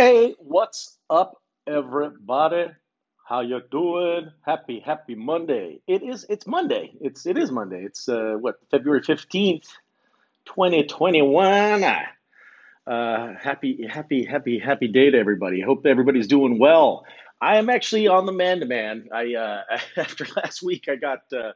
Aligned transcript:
Hey, 0.00 0.34
what's 0.38 0.96
up, 1.10 1.42
everybody? 1.66 2.68
How 3.28 3.42
you 3.42 3.60
doing? 3.70 4.30
Happy, 4.46 4.80
happy 4.80 5.14
Monday. 5.14 5.82
It 5.86 6.02
is. 6.02 6.24
It's 6.30 6.46
Monday. 6.46 6.94
It's. 7.02 7.26
It 7.26 7.36
is 7.36 7.50
Monday. 7.50 7.84
It's 7.84 8.08
uh, 8.08 8.36
what 8.40 8.60
February 8.70 9.02
fifteenth, 9.02 9.66
twenty 10.46 10.84
twenty 10.84 11.20
one. 11.20 11.84
Uh, 11.84 13.34
happy, 13.38 13.86
happy, 13.86 14.24
happy, 14.24 14.58
happy 14.58 14.88
day 14.88 15.10
to 15.10 15.18
everybody. 15.18 15.60
Hope 15.60 15.84
everybody's 15.84 16.28
doing 16.28 16.58
well. 16.58 17.04
I 17.38 17.58
am 17.58 17.68
actually 17.68 18.08
on 18.08 18.24
the 18.24 18.32
man 18.32 18.60
to 18.60 18.64
man. 18.66 19.10
I 19.12 19.34
uh, 19.34 19.62
after 19.98 20.26
last 20.34 20.62
week, 20.62 20.86
I 20.88 20.96
got 20.96 21.24
uh, 21.30 21.52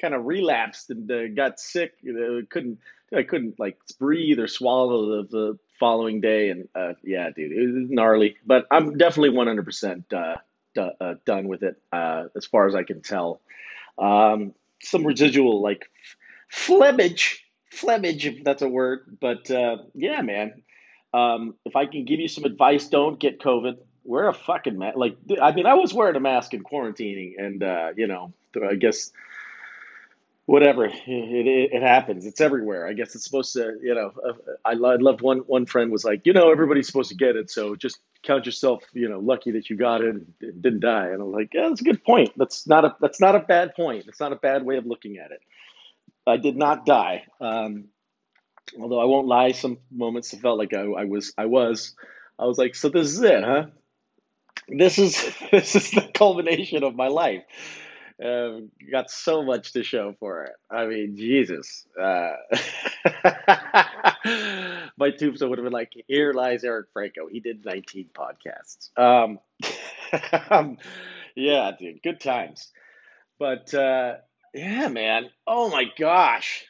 kind 0.00 0.14
of 0.14 0.24
relapsed 0.24 0.90
and 0.90 1.10
uh, 1.10 1.28
got 1.28 1.60
sick. 1.60 1.94
You 2.02 2.12
know, 2.12 2.42
couldn't 2.48 2.78
I 3.14 3.22
couldn't 3.22 3.58
like 3.58 3.78
breathe 3.98 4.38
or 4.38 4.46
swallow 4.46 5.22
the, 5.22 5.28
the 5.28 5.58
following 5.78 6.20
day, 6.20 6.50
and 6.50 6.68
uh, 6.74 6.94
yeah, 7.02 7.30
dude, 7.34 7.52
it 7.52 7.74
was 7.74 7.90
gnarly. 7.90 8.36
But 8.46 8.66
I'm 8.70 8.96
definitely 8.96 9.30
100 9.30 9.64
percent 9.64 10.12
uh, 10.12 10.36
uh, 10.76 11.14
done 11.24 11.48
with 11.48 11.62
it 11.62 11.76
uh, 11.92 12.24
as 12.36 12.46
far 12.46 12.66
as 12.66 12.74
I 12.74 12.84
can 12.84 13.02
tell. 13.02 13.40
Um, 13.98 14.54
some 14.82 15.06
residual 15.06 15.62
like 15.62 15.90
flemmage, 16.52 17.38
flemmage 17.72 18.24
if 18.24 18.44
that's 18.44 18.62
a 18.62 18.68
word. 18.68 19.18
But 19.20 19.50
uh, 19.50 19.78
yeah, 19.94 20.22
man. 20.22 20.62
Um, 21.12 21.54
if 21.64 21.74
I 21.74 21.86
can 21.86 22.04
give 22.04 22.20
you 22.20 22.28
some 22.28 22.44
advice, 22.44 22.86
don't 22.86 23.18
get 23.18 23.40
COVID. 23.40 23.78
Wear 24.04 24.28
a 24.28 24.32
fucking 24.32 24.78
mask. 24.78 24.96
Like, 24.96 25.16
I 25.42 25.52
mean, 25.52 25.66
I 25.66 25.74
was 25.74 25.92
wearing 25.92 26.14
a 26.14 26.20
mask 26.20 26.54
in 26.54 26.62
quarantining, 26.62 27.32
and 27.36 27.62
uh, 27.62 27.88
you 27.96 28.06
know, 28.06 28.32
I 28.64 28.76
guess 28.76 29.10
whatever 30.50 30.84
it, 30.84 30.94
it, 31.06 31.70
it, 31.74 31.82
happens. 31.82 32.26
It's 32.26 32.40
everywhere. 32.40 32.84
I 32.84 32.92
guess 32.92 33.14
it's 33.14 33.22
supposed 33.22 33.52
to 33.52 33.78
you 33.80 33.94
know 33.94 34.10
uh, 34.28 34.32
i, 34.64 34.74
loved 34.74 35.20
one 35.20 35.38
one 35.46 35.64
friend 35.64 35.92
was 35.92 36.04
like 36.04 36.26
you 36.26 36.32
know 36.32 36.50
everybody's 36.50 36.88
supposed 36.88 37.10
to 37.10 37.14
get 37.14 37.36
it 37.36 37.48
so 37.48 37.76
just 37.76 38.00
count 38.24 38.46
yourself 38.46 38.82
you 38.92 39.08
know 39.08 39.20
lucky 39.20 39.52
that 39.52 39.70
you 39.70 39.76
got 39.76 40.00
it 40.00 40.08
and 40.08 40.34
didn't 40.60 40.80
die. 40.80 41.06
And 41.06 41.22
i'm 41.22 41.30
like 41.30 41.54
yeah 41.54 41.68
that's 41.68 41.80
a 41.80 41.84
good 41.84 42.02
point. 42.02 42.32
That's 42.36 42.66
not 42.66 42.84
a 42.84 42.96
that's 43.00 43.20
not 43.20 43.36
a 43.36 43.38
bad 43.38 43.76
point. 43.76 44.06
It's 44.08 44.18
not 44.18 44.32
a 44.32 44.36
bad 44.36 44.64
way 44.64 44.76
of 44.76 44.86
looking 44.86 45.18
at 45.18 45.30
it. 45.30 45.40
I 46.26 46.36
did 46.36 46.56
not 46.56 46.84
die 46.84 47.26
um, 47.40 47.84
although 48.80 49.00
i 49.00 49.04
won't 49.04 49.28
lie 49.28 49.52
some 49.52 49.78
moments 49.90 50.36
felt 50.36 50.58
like 50.58 50.74
I, 50.74 50.82
I 50.82 51.04
was 51.04 51.32
i 51.38 51.46
was. 51.46 51.94
I 52.40 52.46
was 52.46 52.58
like 52.58 52.74
so 52.74 52.88
this 52.88 53.08
is 53.12 53.22
it 53.22 53.44
huh? 53.44 53.66
This 54.66 54.98
is 54.98 55.32
this 55.52 55.76
is 55.76 55.92
the 55.92 56.10
culmination 56.12 56.82
of 56.82 56.96
my 56.96 57.06
life 57.06 57.44
uh, 58.24 58.60
got 58.90 59.10
so 59.10 59.42
much 59.42 59.72
to 59.72 59.82
show 59.82 60.14
for 60.18 60.44
it. 60.44 60.52
I 60.70 60.86
mean, 60.86 61.16
Jesus. 61.16 61.86
Uh, 62.00 62.32
my 64.96 65.10
tombstone 65.10 65.50
would 65.50 65.58
have 65.58 65.64
been 65.64 65.72
like, 65.72 65.92
here 66.06 66.32
lies 66.32 66.64
Eric 66.64 66.88
Franco. 66.92 67.28
He 67.28 67.40
did 67.40 67.64
19 67.64 68.10
podcasts. 68.14 68.90
Um, 68.96 69.38
um, 70.50 70.78
yeah, 71.34 71.72
dude, 71.78 72.02
good 72.02 72.20
times. 72.20 72.70
But 73.38 73.72
uh, 73.72 74.16
yeah, 74.52 74.88
man. 74.88 75.30
Oh 75.46 75.70
my 75.70 75.84
gosh 75.98 76.64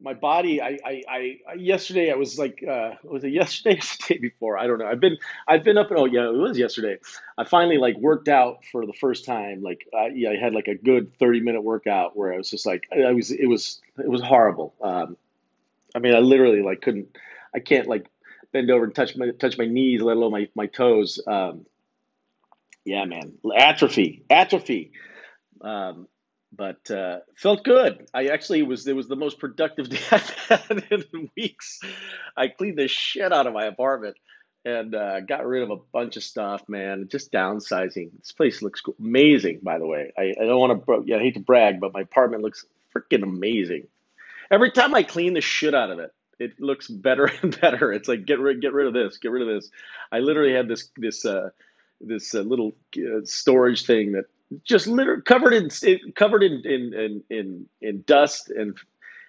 my 0.00 0.14
body 0.14 0.62
I, 0.62 0.78
I, 0.84 1.02
I 1.08 1.54
yesterday 1.54 2.12
I 2.12 2.14
was 2.14 2.38
like 2.38 2.62
uh 2.62 2.92
was 3.02 3.24
it 3.24 3.30
yesterday 3.30 3.76
or 3.76 3.80
the 4.08 4.14
day 4.14 4.18
before? 4.18 4.58
I 4.58 4.66
don't 4.66 4.78
know. 4.78 4.86
I've 4.86 5.00
been 5.00 5.18
I've 5.46 5.64
been 5.64 5.78
up 5.78 5.90
and 5.90 5.98
oh 5.98 6.04
yeah 6.04 6.28
it 6.28 6.36
was 6.36 6.58
yesterday. 6.58 6.98
I 7.36 7.44
finally 7.44 7.78
like 7.78 7.96
worked 7.96 8.28
out 8.28 8.64
for 8.70 8.86
the 8.86 8.92
first 8.92 9.24
time. 9.24 9.62
Like 9.62 9.86
uh, 9.92 10.06
yeah 10.06 10.30
I 10.30 10.36
had 10.36 10.54
like 10.54 10.68
a 10.68 10.74
good 10.74 11.16
30 11.18 11.40
minute 11.40 11.62
workout 11.62 12.16
where 12.16 12.32
I 12.32 12.36
was 12.36 12.50
just 12.50 12.66
like 12.66 12.88
I 12.92 13.12
was 13.12 13.30
it 13.30 13.46
was 13.46 13.80
it 13.98 14.08
was 14.08 14.22
horrible. 14.22 14.74
Um 14.80 15.16
I 15.94 15.98
mean 15.98 16.14
I 16.14 16.20
literally 16.20 16.62
like 16.62 16.80
couldn't 16.80 17.16
I 17.54 17.58
can't 17.58 17.88
like 17.88 18.06
bend 18.52 18.70
over 18.70 18.84
and 18.84 18.94
touch 18.94 19.16
my 19.16 19.30
touch 19.30 19.58
my 19.58 19.66
knees 19.66 20.00
let 20.00 20.16
alone 20.16 20.32
my 20.32 20.48
my 20.54 20.66
toes. 20.66 21.20
Um 21.26 21.66
yeah 22.84 23.04
man. 23.04 23.32
Atrophy 23.56 24.22
atrophy. 24.30 24.92
Um 25.60 26.06
but 26.52 26.90
uh, 26.90 27.18
felt 27.36 27.64
good. 27.64 28.06
I 28.14 28.26
actually 28.26 28.62
was 28.62 28.86
it 28.86 28.96
was 28.96 29.08
the 29.08 29.16
most 29.16 29.38
productive 29.38 29.88
day 29.90 30.00
I've 30.10 30.30
had 30.30 30.84
in 30.90 31.30
weeks. 31.36 31.80
I 32.36 32.48
cleaned 32.48 32.78
the 32.78 32.88
shit 32.88 33.32
out 33.32 33.46
of 33.46 33.54
my 33.54 33.64
apartment 33.64 34.16
and 34.64 34.94
uh, 34.94 35.20
got 35.20 35.46
rid 35.46 35.62
of 35.62 35.70
a 35.70 35.76
bunch 35.76 36.16
of 36.16 36.22
stuff, 36.22 36.68
man. 36.68 37.08
Just 37.10 37.32
downsizing. 37.32 38.10
This 38.18 38.32
place 38.32 38.60
looks 38.62 38.82
amazing, 38.98 39.60
by 39.62 39.78
the 39.78 39.86
way. 39.86 40.12
I, 40.18 40.34
I 40.40 40.44
don't 40.44 40.58
want 40.58 40.84
to, 40.84 41.02
yeah, 41.06 41.16
I 41.16 41.20
hate 41.20 41.34
to 41.34 41.40
brag, 41.40 41.80
but 41.80 41.92
my 41.92 42.00
apartment 42.00 42.42
looks 42.42 42.66
freaking 42.94 43.22
amazing. 43.22 43.86
Every 44.50 44.70
time 44.70 44.94
I 44.94 45.02
clean 45.02 45.34
the 45.34 45.40
shit 45.40 45.74
out 45.74 45.90
of 45.90 45.98
it, 45.98 46.12
it 46.38 46.60
looks 46.60 46.88
better 46.88 47.30
and 47.42 47.58
better. 47.60 47.92
It's 47.92 48.08
like 48.08 48.26
get 48.26 48.40
rid, 48.40 48.60
get 48.60 48.72
rid 48.72 48.86
of 48.86 48.94
this, 48.94 49.18
get 49.18 49.30
rid 49.30 49.42
of 49.42 49.48
this. 49.48 49.70
I 50.10 50.20
literally 50.20 50.52
had 50.52 50.68
this 50.68 50.90
this 50.96 51.24
uh, 51.24 51.50
this 52.00 52.34
uh, 52.34 52.40
little 52.40 52.72
uh, 52.96 53.24
storage 53.24 53.84
thing 53.86 54.12
that 54.12 54.26
just 54.64 54.86
literally 54.86 55.22
covered 55.22 55.52
in 55.52 55.70
covered 56.14 56.42
in 56.42 56.62
in 56.64 57.22
in 57.30 57.66
in, 57.80 58.02
dust 58.06 58.50
and 58.50 58.76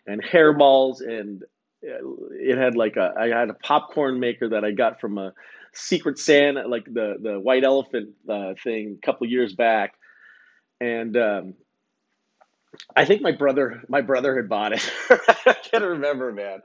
and 0.07 0.23
hairballs 0.23 1.01
and 1.01 1.43
it 1.81 2.57
had 2.57 2.75
like 2.75 2.97
a 2.97 3.13
I 3.17 3.27
had 3.27 3.49
a 3.49 3.53
popcorn 3.53 4.19
maker 4.19 4.49
that 4.49 4.63
I 4.63 4.71
got 4.71 4.99
from 4.99 5.17
a 5.17 5.33
Secret 5.73 6.17
Santa 6.17 6.67
like 6.67 6.85
the 6.85 7.17
the 7.21 7.39
white 7.39 7.63
elephant 7.63 8.09
uh, 8.27 8.53
thing 8.63 8.97
a 9.01 9.05
couple 9.05 9.27
years 9.27 9.53
back. 9.53 9.93
And 10.81 11.15
um, 11.17 11.53
I 12.95 13.05
think 13.05 13.21
my 13.21 13.31
brother 13.31 13.81
my 13.87 14.01
brother 14.01 14.35
had 14.35 14.49
bought 14.49 14.73
it. 14.73 14.91
I 15.09 15.53
can't 15.53 15.83
remember 15.83 16.31
man. 16.31 16.61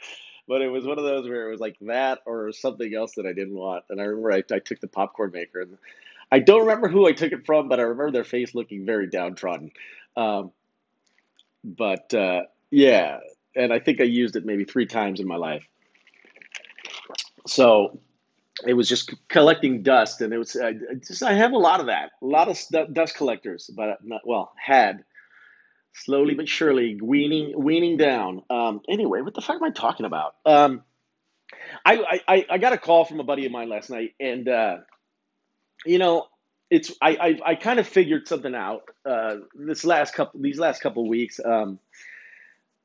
But 0.46 0.60
it 0.60 0.68
was 0.68 0.84
one 0.84 0.98
of 0.98 1.04
those 1.04 1.26
where 1.26 1.48
it 1.48 1.50
was 1.50 1.60
like 1.60 1.76
that 1.82 2.20
or 2.26 2.52
something 2.52 2.94
else 2.94 3.14
that 3.14 3.24
I 3.24 3.32
didn't 3.32 3.54
want. 3.54 3.84
And 3.88 3.98
I 3.98 4.04
remember 4.04 4.30
I, 4.30 4.42
I 4.54 4.58
took 4.58 4.78
the 4.78 4.88
popcorn 4.88 5.30
maker 5.32 5.62
and 5.62 5.78
I 6.34 6.40
don't 6.40 6.62
remember 6.62 6.88
who 6.88 7.06
I 7.06 7.12
took 7.12 7.30
it 7.30 7.46
from, 7.46 7.68
but 7.68 7.78
I 7.78 7.84
remember 7.84 8.10
their 8.10 8.24
face 8.24 8.56
looking 8.56 8.84
very 8.84 9.08
downtrodden. 9.08 9.70
Um, 10.16 10.50
but 11.62 12.12
uh, 12.12 12.42
yeah, 12.72 13.20
and 13.54 13.72
I 13.72 13.78
think 13.78 14.00
I 14.00 14.04
used 14.04 14.34
it 14.34 14.44
maybe 14.44 14.64
three 14.64 14.86
times 14.86 15.20
in 15.20 15.28
my 15.28 15.36
life. 15.36 15.64
So 17.46 18.00
it 18.66 18.74
was 18.74 18.88
just 18.88 19.14
collecting 19.28 19.84
dust, 19.84 20.22
and 20.22 20.32
it 20.32 20.38
was 20.38 20.56
I 20.56 20.72
just 21.06 21.22
I 21.22 21.34
have 21.34 21.52
a 21.52 21.58
lot 21.58 21.78
of 21.78 21.86
that, 21.86 22.10
a 22.20 22.26
lot 22.26 22.48
of 22.48 22.58
dust 22.92 23.14
collectors, 23.14 23.70
but 23.72 23.98
not 24.02 24.22
well 24.26 24.52
had 24.56 25.04
slowly 25.92 26.34
but 26.34 26.48
surely 26.48 26.98
weaning 27.00 27.52
weaning 27.56 27.96
down. 27.96 28.42
Um, 28.50 28.80
anyway, 28.88 29.20
what 29.20 29.34
the 29.34 29.40
fuck 29.40 29.54
am 29.54 29.62
I 29.62 29.70
talking 29.70 30.04
about? 30.04 30.34
Um, 30.44 30.82
I, 31.86 32.20
I 32.26 32.46
I 32.50 32.58
got 32.58 32.72
a 32.72 32.78
call 32.78 33.04
from 33.04 33.20
a 33.20 33.24
buddy 33.24 33.46
of 33.46 33.52
mine 33.52 33.68
last 33.68 33.88
night, 33.88 34.14
and 34.18 34.48
uh, 34.48 34.78
you 35.84 35.98
know, 35.98 36.26
it's 36.70 36.92
I 37.00 37.10
I, 37.10 37.50
I 37.50 37.54
kind 37.54 37.78
of 37.78 37.86
figured 37.86 38.28
something 38.28 38.54
out 38.54 38.82
uh, 39.04 39.36
this 39.54 39.84
last 39.84 40.14
couple 40.14 40.40
these 40.40 40.58
last 40.58 40.80
couple 40.80 41.08
weeks. 41.08 41.40
Um, 41.44 41.78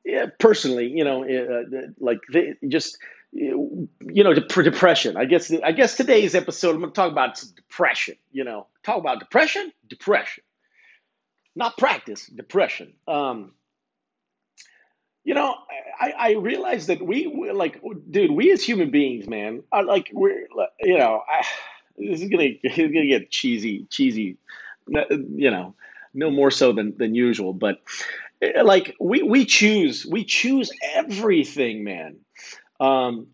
yeah, 0.04 0.26
personally, 0.38 0.88
you 0.88 1.04
know, 1.04 1.24
uh, 1.24 1.88
like 1.98 2.20
they 2.32 2.54
just 2.68 2.98
you 3.32 3.88
know 4.02 4.34
depression. 4.34 5.16
I 5.16 5.24
guess 5.24 5.52
I 5.52 5.72
guess 5.72 5.96
today's 5.96 6.34
episode 6.34 6.74
I'm 6.74 6.80
going 6.80 6.92
to 6.92 6.96
talk 6.96 7.12
about 7.12 7.42
depression. 7.56 8.16
You 8.32 8.44
know, 8.44 8.66
talk 8.82 8.98
about 8.98 9.20
depression, 9.20 9.72
depression, 9.88 10.44
not 11.54 11.76
practice 11.76 12.26
depression. 12.26 12.94
Um, 13.06 13.52
you 15.22 15.34
know, 15.34 15.54
I, 16.00 16.12
I 16.18 16.32
realize 16.32 16.86
that 16.86 17.02
we 17.02 17.50
like, 17.52 17.80
dude, 18.10 18.30
we 18.30 18.50
as 18.52 18.62
human 18.62 18.90
beings, 18.90 19.28
man, 19.28 19.62
are 19.70 19.84
like 19.84 20.10
we're, 20.12 20.46
you 20.80 20.98
know, 20.98 21.22
I 21.28 21.44
this 21.96 22.22
is 22.22 22.28
gonna 22.28 22.50
gonna 22.76 23.06
get 23.06 23.30
cheesy, 23.30 23.86
cheesy, 23.90 24.36
you 24.88 25.50
know, 25.50 25.74
no 26.14 26.30
more 26.30 26.50
so 26.50 26.72
than 26.72 26.96
than 26.96 27.14
usual. 27.14 27.52
But 27.52 27.80
eh, 28.42 28.62
like 28.62 28.96
we 29.00 29.22
we 29.22 29.44
choose 29.44 30.06
we 30.06 30.24
choose 30.24 30.70
everything, 30.94 31.84
man. 31.84 32.16
Um, 32.78 33.28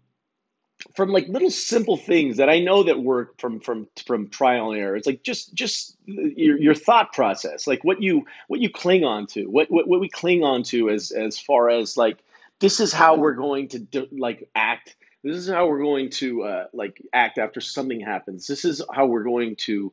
from 0.95 1.11
like 1.11 1.29
little 1.29 1.51
simple 1.51 1.97
things 1.97 2.37
that 2.39 2.49
I 2.49 2.61
know 2.61 2.83
that 2.85 3.01
work 3.01 3.41
from 3.41 3.61
from 3.61 3.89
from 4.07 4.29
trial 4.29 4.73
and 4.73 4.81
error. 4.81 4.97
It's 4.97 5.07
like 5.07 5.23
just 5.23 5.55
just 5.55 5.97
your, 6.07 6.59
your 6.59 6.75
thought 6.75 7.13
process, 7.13 7.67
like 7.67 7.85
what 7.85 8.03
you 8.03 8.27
what 8.49 8.61
you 8.61 8.71
cling 8.71 9.05
on 9.05 9.27
to, 9.29 9.45
what, 9.45 9.71
what 9.71 9.89
what 9.89 10.01
we 10.01 10.09
cling 10.09 10.45
on 10.45 10.63
to 10.65 10.91
as 10.91 11.11
as 11.11 11.39
far 11.39 11.71
as 11.71 11.97
like 11.97 12.19
this 12.61 12.81
is 12.81 12.93
how 12.93 13.17
we're 13.17 13.35
going 13.35 13.69
to 13.69 13.79
do, 13.79 14.07
like 14.13 14.49
act 14.55 14.97
this 15.27 15.37
is 15.37 15.49
how 15.49 15.67
we're 15.67 15.83
going 15.83 16.11
to 16.11 16.43
uh, 16.43 16.67
like 16.73 17.03
act 17.13 17.39
after 17.39 17.61
something 17.61 18.01
happens. 18.01 18.47
This 18.47 18.65
is 18.65 18.83
how 18.93 19.07
we're 19.07 19.25
going 19.25 19.57
to 19.57 19.93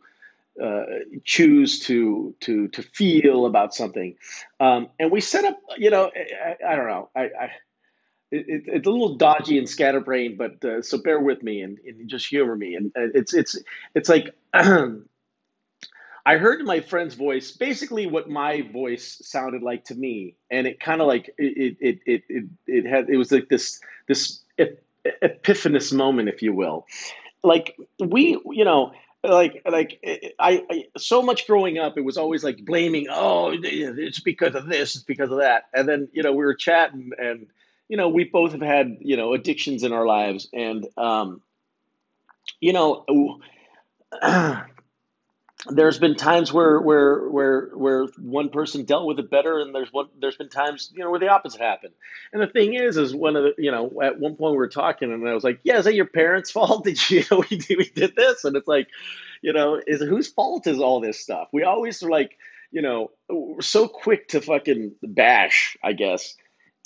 uh, 0.62 0.84
choose 1.24 1.80
to 1.80 2.36
to 2.42 2.68
to 2.70 2.84
feel 2.84 3.46
about 3.46 3.74
something. 3.74 4.16
Um, 4.60 4.90
and 5.00 5.12
we 5.12 5.22
set 5.22 5.46
up, 5.46 5.60
you 5.78 5.90
know, 5.90 6.12
I, 6.16 6.56
I 6.68 6.76
don't 6.76 6.88
know, 6.88 7.10
I, 7.16 7.22
I 7.22 7.52
it, 8.32 8.64
it's 8.68 8.88
a 8.88 8.90
little 8.90 9.16
dodgy 9.16 9.58
and 9.58 9.68
scatterbrained, 9.68 10.38
but 10.38 10.64
uh, 10.64 10.82
so 10.82 10.98
bear 10.98 11.20
with 11.20 11.42
me 11.42 11.62
and, 11.62 11.80
and, 11.80 12.10
just 12.10 12.28
humor 12.28 12.56
me. 12.56 12.76
And 12.76 12.92
it's 12.96 13.34
it's 13.34 13.58
it's 13.96 14.10
like 14.10 14.36
I 14.54 16.38
heard 16.38 16.64
my 16.64 16.82
friend's 16.82 17.16
voice, 17.16 17.52
basically 17.52 18.06
what 18.08 18.30
my 18.30 18.62
voice 18.62 19.20
sounded 19.24 19.62
like 19.62 19.86
to 19.86 19.96
me, 19.96 20.36
and 20.50 20.68
it 20.68 20.80
kind 20.80 21.02
of 21.02 21.08
like 21.08 21.34
it 21.38 21.78
it, 21.80 22.00
it 22.06 22.24
it 22.30 22.46
it 22.68 22.86
had 22.86 23.10
it 23.10 23.18
was 23.18 23.32
like 23.32 23.50
this 23.50 23.82
this 24.08 24.40
epiphanous 25.22 25.94
moment, 25.94 26.30
if 26.30 26.42
you 26.42 26.54
will. 26.54 26.86
like 27.44 27.76
we, 28.00 28.40
you 28.52 28.66
know, 28.66 28.94
like 29.24 29.62
like 29.66 30.00
I, 30.40 30.64
I 30.70 30.86
so 30.98 31.22
much 31.22 31.48
growing 31.48 31.78
up, 31.78 31.98
it 31.98 32.02
was 32.02 32.18
always 32.18 32.44
like 32.44 32.64
blaming. 32.66 33.08
Oh, 33.10 33.52
it's 33.54 34.20
because 34.20 34.56
of 34.56 34.68
this, 34.68 34.96
it's 34.96 35.04
because 35.04 35.32
of 35.32 35.40
that, 35.40 35.64
and 35.74 35.88
then 35.88 36.10
you 36.14 36.24
know 36.24 36.32
we 36.32 36.44
were 36.44 36.56
chatting, 36.56 37.12
and 37.18 37.48
you 37.88 37.98
know 37.98 38.10
we 38.10 38.26
both 38.26 38.52
have 38.52 38.62
had 38.62 38.98
you 39.00 39.18
know 39.18 39.34
addictions 39.34 39.84
in 39.84 39.94
our 39.94 40.06
lives, 40.06 40.48
and 40.54 40.88
um, 40.98 41.42
you 42.60 42.74
know. 42.74 43.40
there's 45.68 46.00
been 46.00 46.16
times 46.16 46.52
where 46.52 46.80
where 46.80 47.30
where 47.30 47.70
where 47.74 48.06
one 48.18 48.50
person 48.50 48.84
dealt 48.84 49.08
with 49.08 49.20
it 49.20 49.30
better 49.30 49.60
and 49.60 49.74
there's 49.74 49.92
one 49.92 50.08
there's 50.20 50.36
been 50.36 50.50
times 50.50 50.92
you 50.94 51.04
know 51.04 51.10
where 51.10 51.20
the 51.20 51.30
opposite 51.30 51.62
happened. 51.62 51.94
And 52.32 52.42
the 52.42 52.48
thing 52.48 52.74
is 52.74 52.98
is 52.98 53.16
one 53.16 53.36
of 53.36 53.44
the 53.44 53.54
you 53.58 53.72
know 53.72 54.02
at 54.02 54.20
one 54.20 54.36
point 54.36 54.52
we 54.52 54.58
were 54.58 54.68
talking 54.68 55.12
and 55.12 55.28
i 55.28 55.34
was 55.34 55.44
like 55.44 55.60
yeah 55.64 55.78
is 55.78 55.86
that 55.86 55.96
your 55.96 56.06
parents 56.06 56.52
fault? 56.52 56.84
Did 56.84 57.10
you, 57.10 57.20
you 57.20 57.26
know 57.32 57.44
we 57.50 57.58
did, 57.58 57.78
we 57.78 57.90
did 57.90 58.16
this? 58.16 58.44
And 58.44 58.56
it's 58.56 58.68
like 58.68 58.88
you 59.42 59.54
know 59.54 59.82
is 59.86 60.02
whose 60.02 60.28
fault 60.28 60.68
is 60.68 60.80
all 60.80 61.00
this 61.00 61.20
stuff? 61.20 61.48
We 61.52 61.64
always 61.64 62.04
are 62.04 62.10
like 62.10 62.38
you 62.72 62.82
know 62.82 63.12
we're 63.30 63.62
so 63.62 63.88
quick 63.88 64.30
to 64.30 64.42
fucking 64.42 64.94
bash 65.04 65.78
i 65.84 65.94
guess 65.94 66.36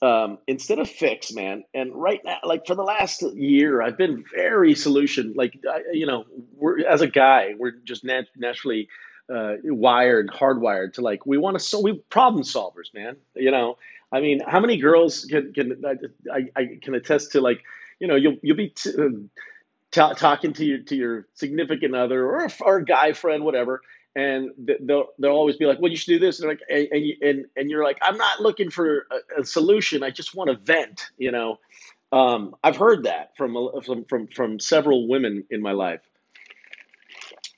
um, 0.01 0.37
instead 0.47 0.79
of 0.79 0.89
fix, 0.89 1.31
man. 1.33 1.63
And 1.73 1.93
right 1.93 2.21
now, 2.23 2.37
like 2.43 2.67
for 2.67 2.75
the 2.75 2.83
last 2.83 3.21
year, 3.35 3.81
I've 3.81 3.97
been 3.97 4.23
very 4.35 4.75
solution. 4.75 5.33
Like, 5.35 5.59
I, 5.69 5.81
you 5.91 6.05
know, 6.05 6.25
we're 6.55 6.85
as 6.85 7.01
a 7.01 7.07
guy, 7.07 7.55
we're 7.57 7.71
just 7.71 8.03
nat- 8.03 8.27
naturally 8.35 8.89
uh, 9.33 9.55
wired, 9.63 10.29
hardwired 10.29 10.93
to 10.93 11.01
like 11.01 11.25
we 11.25 11.37
want 11.37 11.57
to 11.57 11.63
so 11.63 11.81
we 11.81 11.93
problem 12.09 12.43
solvers, 12.43 12.93
man. 12.93 13.17
You 13.35 13.51
know, 13.51 13.77
I 14.11 14.21
mean, 14.21 14.41
how 14.45 14.59
many 14.59 14.77
girls 14.77 15.25
can 15.25 15.53
can 15.53 15.83
I, 16.31 16.45
I 16.55 16.79
can 16.81 16.93
attest 16.95 17.31
to 17.33 17.41
like, 17.41 17.63
you 17.99 18.07
know, 18.07 18.15
you'll 18.15 18.37
you'll 18.41 18.57
be 18.57 18.69
t- 18.69 18.91
t- 19.91 20.13
talking 20.15 20.53
to 20.53 20.65
your 20.65 20.79
to 20.79 20.95
your 20.95 21.27
significant 21.33 21.95
other 21.95 22.23
or 22.25 22.47
or 22.61 22.77
a 22.77 22.85
guy 22.85 23.13
friend, 23.13 23.43
whatever, 23.43 23.81
and 24.17 24.49
they'll 24.81 25.09
they'll 25.19 25.31
always 25.31 25.57
be 25.57 25.65
like, 25.65 25.79
"Well, 25.79 25.91
you 25.91 25.95
should 25.95 26.13
do 26.13 26.19
this," 26.19 26.39
and 26.39 26.49
like, 26.49 26.61
and 26.69 26.87
and, 27.21 27.45
and 27.55 27.69
you're 27.69 27.83
like, 27.83 27.99
"I'm 28.01 28.17
not 28.17 28.41
looking 28.41 28.71
for 28.71 29.05
a, 29.11 29.41
a 29.41 29.45
solution. 29.45 30.01
I 30.01 30.09
just 30.09 30.33
want 30.33 30.49
to 30.49 30.57
vent." 30.57 31.11
You 31.19 31.31
know, 31.31 31.59
um, 32.11 32.55
I've 32.63 32.77
heard 32.77 33.03
that 33.03 33.37
from 33.37 33.55
from 33.85 34.05
from 34.05 34.27
from 34.27 34.59
several 34.59 35.07
women 35.07 35.43
in 35.51 35.61
my 35.61 35.73
life. 35.73 36.01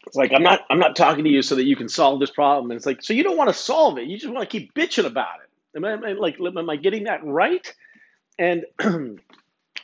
It's 0.06 0.18
like 0.18 0.34
I'm 0.34 0.44
not 0.44 0.66
I'm 0.70 0.80
not 0.80 0.98
talking 0.98 1.24
to 1.24 1.30
you 1.30 1.42
so 1.42 1.56
that 1.56 1.64
you 1.64 1.78
can 1.78 1.88
solve 1.88 2.20
this 2.20 2.32
problem, 2.32 2.72
and 2.72 2.78
it's 2.78 2.86
like 2.86 3.02
so 3.02 3.14
you 3.14 3.24
don't 3.24 3.38
want 3.38 3.50
to 3.50 3.54
solve 3.54 3.98
it. 3.98 4.08
You 4.08 4.18
just 4.18 4.32
want 4.32 4.48
to 4.48 4.60
keep 4.60 4.74
bitching 4.74 5.06
about 5.06 5.38
it. 5.42 5.78
Am 5.78 5.86
I, 5.86 5.94
am 5.94 6.04
I 6.04 6.12
like 6.12 6.40
am 6.42 6.70
I 6.70 6.76
getting 6.76 7.06
that 7.06 7.24
right? 7.24 7.74
And 8.38 8.66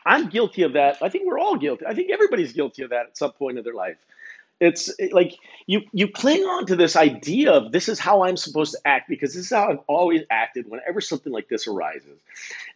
I'm 0.06 0.27
guilty 0.27 0.63
of 0.63 0.74
that. 0.74 0.98
I 1.01 1.07
think 1.07 1.25
we're 1.25 1.39
all 1.39 1.56
guilty. 1.56 1.86
I 1.86 1.94
think 1.94 2.12
everybody's 2.12 2.51
guilty 2.51 2.83
of 2.83 2.89
that 2.89 3.06
at 3.06 3.18
some 3.18 3.31
point 3.31 3.57
in 3.57 3.63
their 3.63 3.74
life 3.74 3.98
it's 4.59 4.89
like 5.11 5.37
you 5.67 5.81
you 5.91 6.07
cling 6.07 6.43
on 6.43 6.65
to 6.67 6.75
this 6.75 6.95
idea 6.95 7.51
of 7.51 7.71
this 7.71 7.89
is 7.89 7.99
how 7.99 8.23
I'm 8.23 8.37
supposed 8.37 8.71
to 8.73 8.79
act 8.85 9.09
because 9.09 9.33
this 9.33 9.45
is 9.45 9.51
how 9.51 9.69
I've 9.69 9.79
always 9.87 10.21
acted 10.29 10.69
whenever 10.69 11.01
something 11.01 11.31
like 11.31 11.49
this 11.49 11.67
arises. 11.67 12.17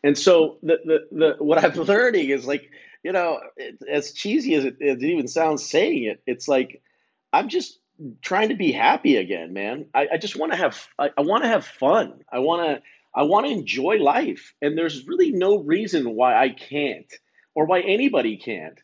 And 0.03 0.17
so 0.17 0.57
the 0.61 0.79
the, 0.83 1.17
the 1.17 1.43
what 1.43 1.63
I'm 1.63 1.73
learning 1.85 2.29
is 2.29 2.45
like 2.45 2.69
you 3.03 3.11
know 3.13 3.39
it, 3.55 3.81
as 3.89 4.11
cheesy 4.11 4.55
as 4.55 4.65
it, 4.65 4.77
it 4.79 5.01
even 5.01 5.27
sounds 5.27 5.65
saying 5.65 6.03
it, 6.03 6.21
it's 6.25 6.47
like 6.47 6.81
I'm 7.31 7.47
just 7.47 7.79
trying 8.21 8.49
to 8.49 8.55
be 8.55 8.71
happy 8.71 9.15
again, 9.15 9.53
man. 9.53 9.85
I, 9.93 10.07
I 10.13 10.17
just 10.17 10.35
want 10.35 10.51
to 10.51 10.57
have 10.57 10.87
I, 10.97 11.11
I 11.17 11.21
want 11.21 11.43
to 11.43 11.49
have 11.49 11.65
fun. 11.65 12.25
I 12.31 12.39
want 12.39 12.67
to 12.67 12.83
I 13.15 13.23
want 13.23 13.45
to 13.45 13.53
enjoy 13.53 13.95
life, 13.95 14.53
and 14.61 14.77
there's 14.77 15.07
really 15.07 15.31
no 15.31 15.59
reason 15.59 16.13
why 16.15 16.35
I 16.35 16.49
can't 16.49 17.11
or 17.55 17.65
why 17.65 17.79
anybody 17.81 18.37
can't 18.37 18.79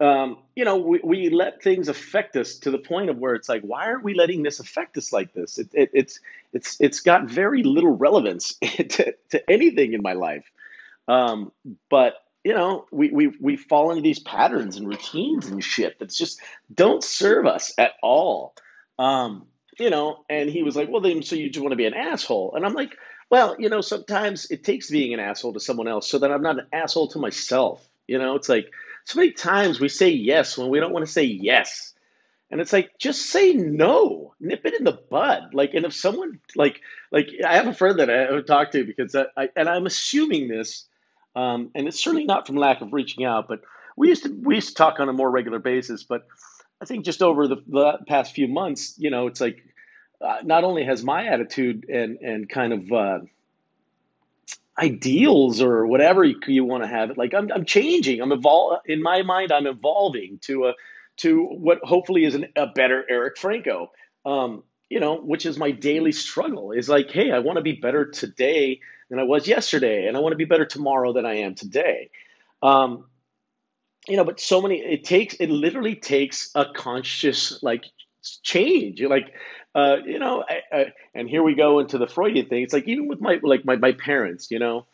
um, 0.00 0.38
you 0.56 0.64
know, 0.64 0.78
we, 0.78 1.00
we 1.04 1.28
let 1.28 1.62
things 1.62 1.88
affect 1.88 2.34
us 2.36 2.56
to 2.60 2.70
the 2.70 2.78
point 2.78 3.10
of 3.10 3.18
where 3.18 3.34
it's 3.34 3.48
like, 3.48 3.62
why 3.62 3.86
aren't 3.86 4.02
we 4.02 4.14
letting 4.14 4.42
this 4.42 4.58
affect 4.58 4.96
us 4.96 5.12
like 5.12 5.34
this? 5.34 5.58
It, 5.58 5.68
it, 5.74 5.90
it's 5.92 6.20
it's 6.52 6.80
it's 6.80 7.00
got 7.00 7.28
very 7.28 7.62
little 7.62 7.94
relevance 7.94 8.54
to, 8.62 9.14
to 9.30 9.50
anything 9.50 9.92
in 9.92 10.02
my 10.02 10.14
life. 10.14 10.50
Um, 11.06 11.52
but 11.90 12.14
you 12.44 12.54
know, 12.54 12.86
we, 12.90 13.10
we 13.10 13.32
we 13.40 13.56
fall 13.56 13.90
into 13.90 14.02
these 14.02 14.20
patterns 14.20 14.76
and 14.76 14.88
routines 14.88 15.48
and 15.48 15.62
shit 15.62 15.98
that's 15.98 16.16
just 16.16 16.40
don't 16.74 17.04
serve 17.04 17.46
us 17.46 17.74
at 17.76 17.92
all. 18.02 18.54
Um, 18.98 19.46
you 19.78 19.90
know, 19.90 20.24
and 20.30 20.48
he 20.48 20.62
was 20.62 20.76
like, 20.76 20.88
well, 20.88 21.02
then 21.02 21.22
so 21.22 21.36
you 21.36 21.50
just 21.50 21.62
want 21.62 21.72
to 21.72 21.76
be 21.76 21.86
an 21.86 21.94
asshole? 21.94 22.54
And 22.54 22.64
I'm 22.64 22.74
like, 22.74 22.96
well, 23.30 23.56
you 23.58 23.68
know, 23.68 23.82
sometimes 23.82 24.50
it 24.50 24.64
takes 24.64 24.90
being 24.90 25.12
an 25.12 25.20
asshole 25.20 25.52
to 25.52 25.60
someone 25.60 25.88
else 25.88 26.10
so 26.10 26.18
that 26.18 26.32
I'm 26.32 26.42
not 26.42 26.58
an 26.58 26.66
asshole 26.72 27.08
to 27.08 27.18
myself. 27.18 27.86
You 28.06 28.18
know, 28.18 28.34
it's 28.36 28.48
like 28.48 28.72
so 29.04 29.18
many 29.18 29.32
times 29.32 29.80
we 29.80 29.88
say 29.88 30.10
yes 30.10 30.56
when 30.56 30.68
we 30.68 30.80
don't 30.80 30.92
want 30.92 31.06
to 31.06 31.12
say 31.12 31.24
yes. 31.24 31.94
And 32.50 32.60
it's 32.60 32.72
like, 32.72 32.98
just 32.98 33.26
say 33.26 33.52
no, 33.52 34.34
nip 34.40 34.64
it 34.64 34.74
in 34.74 34.84
the 34.84 34.98
bud. 35.08 35.54
Like, 35.54 35.74
and 35.74 35.86
if 35.86 35.94
someone 35.94 36.40
like, 36.56 36.80
like 37.12 37.28
I 37.46 37.54
have 37.54 37.68
a 37.68 37.74
friend 37.74 38.00
that 38.00 38.10
I 38.10 38.30
would 38.32 38.46
talk 38.46 38.72
to 38.72 38.84
because 38.84 39.14
I, 39.14 39.26
I 39.36 39.48
and 39.54 39.68
I'm 39.68 39.86
assuming 39.86 40.48
this, 40.48 40.86
um, 41.36 41.70
and 41.74 41.86
it's 41.86 42.02
certainly 42.02 42.24
not 42.24 42.46
from 42.46 42.56
lack 42.56 42.80
of 42.80 42.92
reaching 42.92 43.24
out, 43.24 43.46
but 43.46 43.60
we 43.96 44.08
used 44.08 44.24
to 44.24 44.36
we 44.42 44.56
used 44.56 44.70
to 44.70 44.74
talk 44.74 44.98
on 44.98 45.08
a 45.08 45.12
more 45.12 45.30
regular 45.30 45.60
basis. 45.60 46.02
But 46.02 46.26
I 46.80 46.86
think 46.86 47.04
just 47.04 47.22
over 47.22 47.46
the, 47.46 47.62
the 47.68 47.98
past 48.08 48.34
few 48.34 48.48
months, 48.48 48.94
you 48.98 49.10
know, 49.10 49.28
it's 49.28 49.40
like 49.40 49.62
uh, 50.20 50.38
not 50.42 50.64
only 50.64 50.84
has 50.84 51.04
my 51.04 51.26
attitude 51.26 51.86
and 51.88 52.18
and 52.18 52.48
kind 52.48 52.72
of 52.72 52.92
uh, 52.92 53.18
ideals 54.80 55.62
or 55.62 55.86
whatever 55.86 56.24
you, 56.24 56.36
you 56.48 56.64
want 56.64 56.84
to 56.84 56.88
have 56.88 57.10
it. 57.10 57.18
Like 57.18 57.34
I'm, 57.34 57.50
I'm 57.52 57.66
changing. 57.66 58.22
I'm 58.22 58.30
evol- 58.30 58.80
in 58.86 59.02
my 59.02 59.22
mind. 59.22 59.52
I'm 59.52 59.68
evolving 59.68 60.40
to 60.42 60.68
a 60.68 60.74
to 61.18 61.44
what 61.44 61.80
hopefully 61.84 62.24
is 62.24 62.34
an, 62.34 62.48
a 62.56 62.68
better 62.68 63.04
Eric 63.08 63.38
Franco. 63.38 63.92
Um, 64.26 64.64
you 64.90 65.00
know, 65.00 65.16
which 65.20 65.46
is 65.46 65.58
my 65.58 65.72
daily 65.72 66.12
struggle. 66.12 66.72
Is 66.72 66.88
like, 66.88 67.10
hey, 67.10 67.32
I 67.32 67.40
want 67.40 67.56
to 67.58 67.62
be 67.62 67.74
better 67.74 68.06
today 68.10 68.80
than 69.10 69.18
I 69.20 69.24
was 69.24 69.48
yesterday, 69.48 70.06
and 70.08 70.16
I 70.16 70.20
want 70.20 70.32
to 70.32 70.38
be 70.38 70.46
better 70.46 70.66
tomorrow 70.66 71.12
than 71.12 71.26
I 71.26 71.36
am 71.38 71.54
today. 71.56 72.10
Um, 72.62 73.06
you 74.08 74.16
know, 74.16 74.24
but 74.24 74.40
so 74.40 74.62
many. 74.62 74.80
It 74.80 75.04
takes. 75.04 75.34
It 75.34 75.50
literally 75.50 75.96
takes 75.96 76.50
a 76.54 76.66
conscious 76.74 77.62
like 77.62 77.84
change. 78.42 79.02
Like 79.02 79.32
uh, 79.74 79.96
you 80.04 80.18
know, 80.18 80.44
I, 80.48 80.76
I, 80.76 80.92
and 81.14 81.28
here 81.28 81.42
we 81.42 81.54
go 81.54 81.78
into 81.78 81.98
the 81.98 82.06
Freudian 82.06 82.46
thing. 82.46 82.62
It's 82.62 82.72
like 82.72 82.88
even 82.88 83.08
with 83.08 83.20
my 83.20 83.38
like 83.42 83.64
my, 83.64 83.76
my 83.76 83.92
parents, 83.92 84.50
you 84.50 84.58
know, 84.58 84.86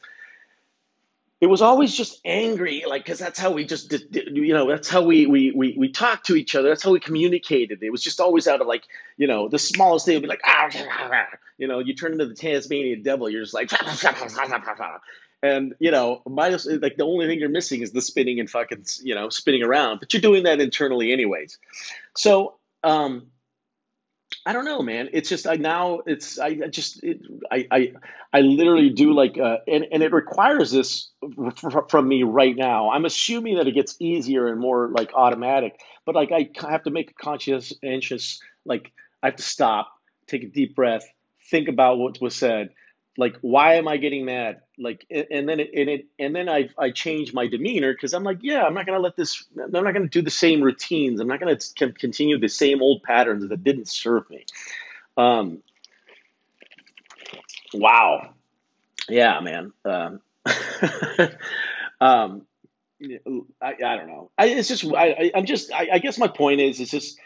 it 1.40 1.46
was 1.46 1.62
always 1.62 1.94
just 1.94 2.20
angry, 2.24 2.84
like 2.86 3.04
because 3.04 3.18
that's 3.18 3.38
how 3.38 3.52
we 3.52 3.64
just 3.64 3.90
did, 3.90 4.10
did, 4.10 4.36
you 4.36 4.52
know 4.54 4.68
that's 4.68 4.88
how 4.88 5.02
we 5.02 5.26
we 5.26 5.52
we 5.52 5.74
we 5.78 5.90
talked 5.90 6.26
to 6.26 6.36
each 6.36 6.54
other. 6.54 6.68
That's 6.68 6.82
how 6.82 6.92
we 6.92 7.00
communicated. 7.00 7.82
It 7.82 7.90
was 7.90 8.02
just 8.02 8.20
always 8.20 8.46
out 8.46 8.60
of 8.60 8.66
like 8.66 8.84
you 9.16 9.26
know 9.26 9.48
the 9.48 9.58
smallest 9.58 10.06
thing 10.06 10.16
would 10.16 10.22
be 10.22 10.28
like 10.28 10.42
ah, 10.44 10.68
you 11.58 11.68
know 11.68 11.78
you 11.78 11.94
turn 11.94 12.12
into 12.12 12.26
the 12.26 12.34
Tasmanian 12.34 13.02
devil. 13.02 13.28
You're 13.28 13.42
just 13.42 13.54
like 13.54 13.70
and 15.42 15.74
you 15.78 15.90
know 15.90 16.22
minus 16.26 16.66
like 16.66 16.96
the 16.96 17.04
only 17.04 17.26
thing 17.26 17.38
you're 17.38 17.48
missing 17.48 17.82
is 17.82 17.92
the 17.92 18.00
spinning 18.02 18.40
and 18.40 18.48
fucking 18.50 18.84
you 19.02 19.14
know 19.14 19.28
spinning 19.28 19.62
around, 19.62 20.00
but 20.00 20.12
you're 20.12 20.20
doing 20.22 20.44
that 20.44 20.60
internally 20.60 21.12
anyways. 21.12 21.58
So 22.14 22.56
um 22.82 23.28
I 24.44 24.52
don't 24.52 24.64
know, 24.64 24.80
man. 24.80 25.08
It's 25.12 25.28
just 25.28 25.46
I 25.46 25.54
now 25.54 26.00
it's 26.06 26.38
I, 26.38 26.46
I 26.46 26.68
just 26.68 27.02
it, 27.02 27.20
I, 27.50 27.66
I 27.70 27.92
I 28.32 28.40
literally 28.40 28.90
do 28.90 29.12
like 29.12 29.38
uh, 29.38 29.58
and 29.66 29.86
and 29.90 30.02
it 30.02 30.12
requires 30.12 30.70
this 30.70 31.10
from 31.88 32.08
me 32.08 32.22
right 32.22 32.54
now. 32.56 32.90
I'm 32.90 33.04
assuming 33.04 33.56
that 33.56 33.66
it 33.66 33.72
gets 33.72 33.96
easier 33.98 34.46
and 34.48 34.60
more 34.60 34.88
like 34.88 35.12
automatic, 35.14 35.80
but 36.04 36.14
like 36.14 36.30
I 36.32 36.48
have 36.70 36.84
to 36.84 36.90
make 36.90 37.10
a 37.10 37.14
conscious 37.14 37.72
anxious 37.84 38.40
like 38.64 38.92
I 39.22 39.28
have 39.28 39.36
to 39.36 39.42
stop, 39.42 39.92
take 40.26 40.44
a 40.44 40.48
deep 40.48 40.76
breath, 40.76 41.04
think 41.50 41.68
about 41.68 41.98
what 41.98 42.20
was 42.20 42.36
said, 42.36 42.70
like 43.16 43.36
why 43.40 43.74
am 43.74 43.88
i 43.88 43.96
getting 43.96 44.24
mad 44.24 44.60
like 44.78 45.06
and 45.10 45.48
then 45.48 45.60
it 45.60 45.70
and 45.74 45.88
it 45.88 46.06
and 46.18 46.34
then 46.34 46.48
i 46.48 46.68
i 46.78 46.90
change 46.90 47.32
my 47.32 47.46
demeanor 47.46 47.92
because 47.92 48.12
i'm 48.12 48.24
like 48.24 48.38
yeah 48.42 48.62
i'm 48.64 48.74
not 48.74 48.86
to 48.86 48.98
let 48.98 49.16
this 49.16 49.44
i'm 49.58 49.70
not 49.70 49.92
to 49.94 50.08
do 50.08 50.22
the 50.22 50.30
same 50.30 50.62
routines. 50.62 51.20
I'm 51.20 51.28
not 51.28 51.40
going 51.40 51.56
to 51.56 51.92
continue 51.92 52.38
the 52.38 52.48
same 52.48 52.82
old 52.82 53.02
patterns 53.02 53.48
that 53.48 53.64
didn't 53.64 53.88
serve 53.88 54.28
me. 54.28 54.44
Um 55.16 55.62
wow. 57.72 58.30
Yeah 59.08 59.40
man. 59.40 59.72
Um, 59.84 60.20
um 62.00 62.46
I, 63.60 63.74
I 63.84 63.96
don't 63.96 64.08
know. 64.08 64.30
I, 64.38 64.46
it's 64.46 64.68
just 64.68 64.84
I, 64.84 65.08
I 65.10 65.30
i'm 65.34 65.46
just 65.46 65.72
I, 65.72 65.88
I 65.94 65.98
guess 65.98 66.18
my 66.18 66.28
point 66.28 66.60
is 66.60 66.80
it's 66.80 66.90
just 66.90 67.18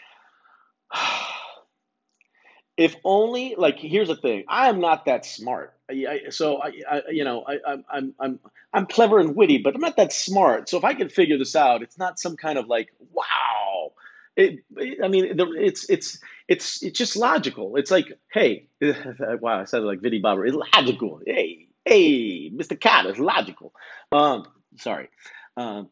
if 2.81 2.95
only 3.03 3.55
like 3.57 3.77
here's 3.77 4.07
the 4.07 4.15
thing 4.15 4.43
i 4.47 4.69
am 4.69 4.79
not 4.79 5.05
that 5.05 5.25
smart 5.25 5.73
I, 5.89 6.29
so 6.29 6.61
I, 6.61 6.71
I, 6.89 7.01
you 7.09 7.23
know 7.23 7.43
I, 7.47 7.57
I'm 7.89 8.13
I'm 8.19 8.39
I'm 8.73 8.85
clever 8.85 9.19
and 9.19 9.35
witty 9.35 9.59
but 9.59 9.75
i'm 9.75 9.81
not 9.81 9.97
that 9.97 10.13
smart 10.13 10.69
so 10.69 10.77
if 10.77 10.83
i 10.83 10.93
can 10.93 11.09
figure 11.09 11.37
this 11.37 11.55
out 11.55 11.83
it's 11.83 11.97
not 11.97 12.19
some 12.19 12.37
kind 12.37 12.57
of 12.57 12.67
like 12.67 12.89
wow 13.13 13.91
it, 14.37 14.63
I 15.03 15.07
mean, 15.07 15.37
it's 15.37 15.89
it's 15.89 16.19
it's 16.47 16.81
it's 16.81 16.97
just 16.97 17.15
logical. 17.15 17.75
It's 17.75 17.91
like, 17.91 18.13
hey, 18.31 18.67
wow, 18.81 19.59
I 19.59 19.65
said 19.65 19.83
like 19.83 20.01
Vinny 20.01 20.19
Bobber. 20.19 20.45
It's 20.45 20.55
logical. 20.55 21.21
Hey, 21.25 21.67
hey, 21.85 22.49
Mr. 22.49 22.79
Cat, 22.79 23.05
it's 23.07 23.19
logical. 23.19 23.73
Um, 24.11 24.45
sorry. 24.77 25.09
Um, 25.57 25.89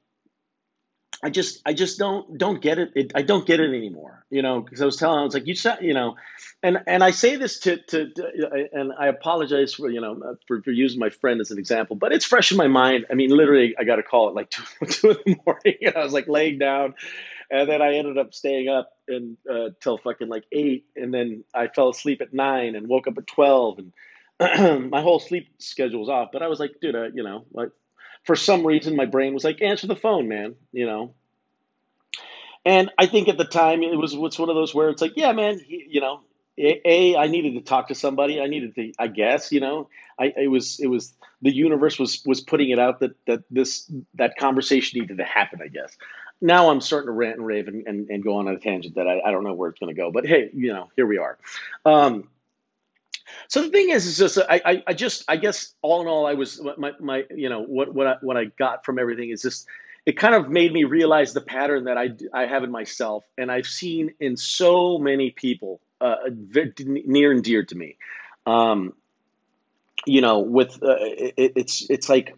I 1.22 1.30
just 1.30 1.62
I 1.66 1.74
just 1.74 2.00
don't 2.00 2.38
don't 2.38 2.62
get 2.62 2.80
it. 2.80 2.92
it 2.96 3.12
I 3.14 3.22
don't 3.22 3.46
get 3.46 3.60
it 3.60 3.70
anymore. 3.70 4.26
You 4.30 4.42
know, 4.42 4.62
because 4.62 4.82
I 4.82 4.86
was 4.86 4.96
telling 4.96 5.20
I 5.20 5.24
was 5.24 5.34
like 5.34 5.48
you 5.48 5.56
said 5.56 5.80
you 5.82 5.94
know, 5.94 6.16
and 6.64 6.78
and 6.88 7.04
I 7.04 7.12
say 7.12 7.36
this 7.36 7.60
to, 7.62 7.78
to, 7.78 8.10
to 8.10 8.70
and 8.72 8.94
I 8.98 9.08
apologize 9.08 9.74
for 9.74 9.90
you 9.90 10.00
know 10.00 10.38
for, 10.48 10.62
for 10.62 10.72
using 10.72 11.00
my 11.00 11.10
friend 11.10 11.42
as 11.42 11.52
an 11.52 11.60
example, 11.60 11.96
but 11.96 12.14
it's 12.14 12.26
fresh 12.26 12.52
in 12.52 12.58
my 12.58 12.68
mind. 12.68 13.06
I 13.12 13.16
mean, 13.16 13.32
literally, 13.32 13.76
I 13.78 13.84
got 13.84 14.00
a 14.00 14.04
call 14.04 14.30
at 14.30 14.36
like 14.36 14.50
two, 14.52 14.64
two 14.86 15.10
in 15.12 15.18
the 15.26 15.38
morning, 15.46 15.76
and 15.82 15.96
I 15.96 16.04
was 16.04 16.14
like 16.14 16.28
laying 16.28 16.58
down, 16.58 16.96
and 17.52 17.70
then 17.70 17.82
I 17.82 17.96
ended 17.96 18.18
up 18.18 18.34
staying 18.34 18.70
up 18.70 18.92
and 19.08 19.38
uh, 19.50 19.70
till 19.82 19.98
fucking 19.98 20.30
like 20.30 20.46
eight, 20.54 20.86
and 20.96 21.14
then 21.14 21.44
I 21.54 21.68
fell 21.68 21.90
asleep 21.90 22.22
at 22.22 22.34
nine 22.34 22.76
and 22.76 22.88
woke 22.88 23.08
up 23.08 23.18
at 23.18 23.28
twelve, 23.28 23.80
and 23.80 23.92
my 24.90 25.02
whole 25.02 25.20
sleep 25.20 25.50
schedule 25.58 26.00
was 26.00 26.10
off. 26.10 26.30
But 26.32 26.44
I 26.44 26.48
was 26.48 26.62
like, 26.62 26.76
dude, 26.82 26.96
uh, 26.96 27.10
you 27.14 27.24
know, 27.24 27.46
like 27.52 27.72
for 28.24 28.36
some 28.36 28.66
reason 28.66 28.96
my 28.96 29.06
brain 29.06 29.34
was 29.34 29.44
like 29.44 29.62
answer 29.62 29.88
the 29.88 29.96
phone 29.96 30.28
man 30.28 30.56
you 30.72 30.86
know? 30.86 31.14
And 32.66 32.92
i 32.98 33.06
think 33.06 33.28
at 33.28 33.38
the 33.38 33.46
time 33.46 33.84
it 33.84 33.98
was 33.98 34.14
it's 34.14 34.40
one 34.40 34.50
of 34.50 34.56
those 34.56 34.74
where 34.74 34.90
it's 34.90 35.02
like 35.02 35.14
yeah 35.16 35.32
man 35.32 35.60
he, 35.60 35.86
you 35.90 36.02
know 36.02 36.22
a, 36.58 37.16
i 37.16 37.28
needed 37.28 37.54
to 37.54 37.62
talk 37.62 37.88
to 37.88 37.96
somebody. 37.96 38.42
I 38.42 38.48
needed 38.48 38.76
to 38.76 38.92
i 39.00 39.08
guess 39.08 39.52
you 39.52 39.60
know 39.62 39.90
i 40.20 40.34
it 40.36 40.50
was 40.50 40.80
it 40.80 40.88
was 40.88 41.14
the 41.42 41.54
universe 41.54 41.98
was 41.98 42.22
was 42.26 42.42
putting 42.42 42.70
it 42.70 42.80
out 42.80 43.00
that 43.00 43.12
that 43.28 43.44
this 43.50 43.90
that 44.16 44.38
conversation 44.38 45.00
needed 45.00 45.18
to 45.18 45.24
happen 45.24 45.62
i 45.64 45.68
guess. 45.68 45.96
Now 46.42 46.70
i'm 46.70 46.82
starting 46.82 47.08
to 47.08 47.14
rant 47.14 47.38
and 47.38 47.46
rave 47.46 47.68
and, 47.68 47.88
and, 47.88 48.10
and 48.10 48.24
go 48.24 48.38
on 48.38 48.48
a 48.48 48.60
tangent 48.60 48.96
that 48.96 49.08
I, 49.08 49.22
I 49.22 49.32
don't 49.32 49.44
know 49.44 49.54
where 49.54 49.70
it's 49.70 49.80
going 49.80 49.94
to 49.94 50.00
go 50.00 50.12
but 50.12 50.26
hey 50.26 50.50
you 50.54 50.74
know 50.74 50.90
here 50.96 51.08
we 51.08 51.18
are. 51.18 51.38
Um, 51.86 52.30
so 53.48 53.64
the 53.64 53.70
thing 53.70 53.90
is, 53.90 54.06
is 54.06 54.18
just 54.18 54.38
I, 54.38 54.84
I, 54.88 54.94
just 54.94 55.26
I 55.28 55.38
guess 55.38 55.74
all 55.82 56.02
in 56.02 56.08
all, 56.08 56.26
I 56.26 56.34
was 56.34 56.62
my, 56.78 56.92
my 57.00 57.24
you 57.36 57.50
know 57.50 57.64
what 57.64 57.94
what 57.94 58.08
I, 58.08 58.16
what 58.22 58.38
I 58.38 58.46
got 58.46 58.86
from 58.86 59.00
everything 59.00 59.30
is 59.30 59.42
just 59.42 59.68
it 60.06 60.18
kind 60.18 60.36
of 60.36 60.50
made 60.50 60.72
me 60.72 60.84
realize 60.86 61.34
the 61.34 61.42
pattern 61.42 61.86
that 61.86 61.98
I 61.98 62.10
I 62.34 62.46
have 62.46 62.64
in 62.64 62.72
myself, 62.72 63.24
and 63.38 63.52
I've 63.52 63.68
seen 63.68 64.14
in 64.20 64.38
so 64.38 64.98
many 64.98 65.32
people 65.32 65.82
uh, 66.02 66.16
near 66.86 67.32
and 67.32 67.44
dear 67.44 67.64
to 67.64 67.76
me. 67.76 67.98
Um, 68.46 68.94
you 70.06 70.22
know, 70.22 70.40
with 70.40 70.82
uh, 70.82 70.96
it, 71.00 71.54
it's 71.56 71.90
it's 71.90 72.10
like 72.10 72.36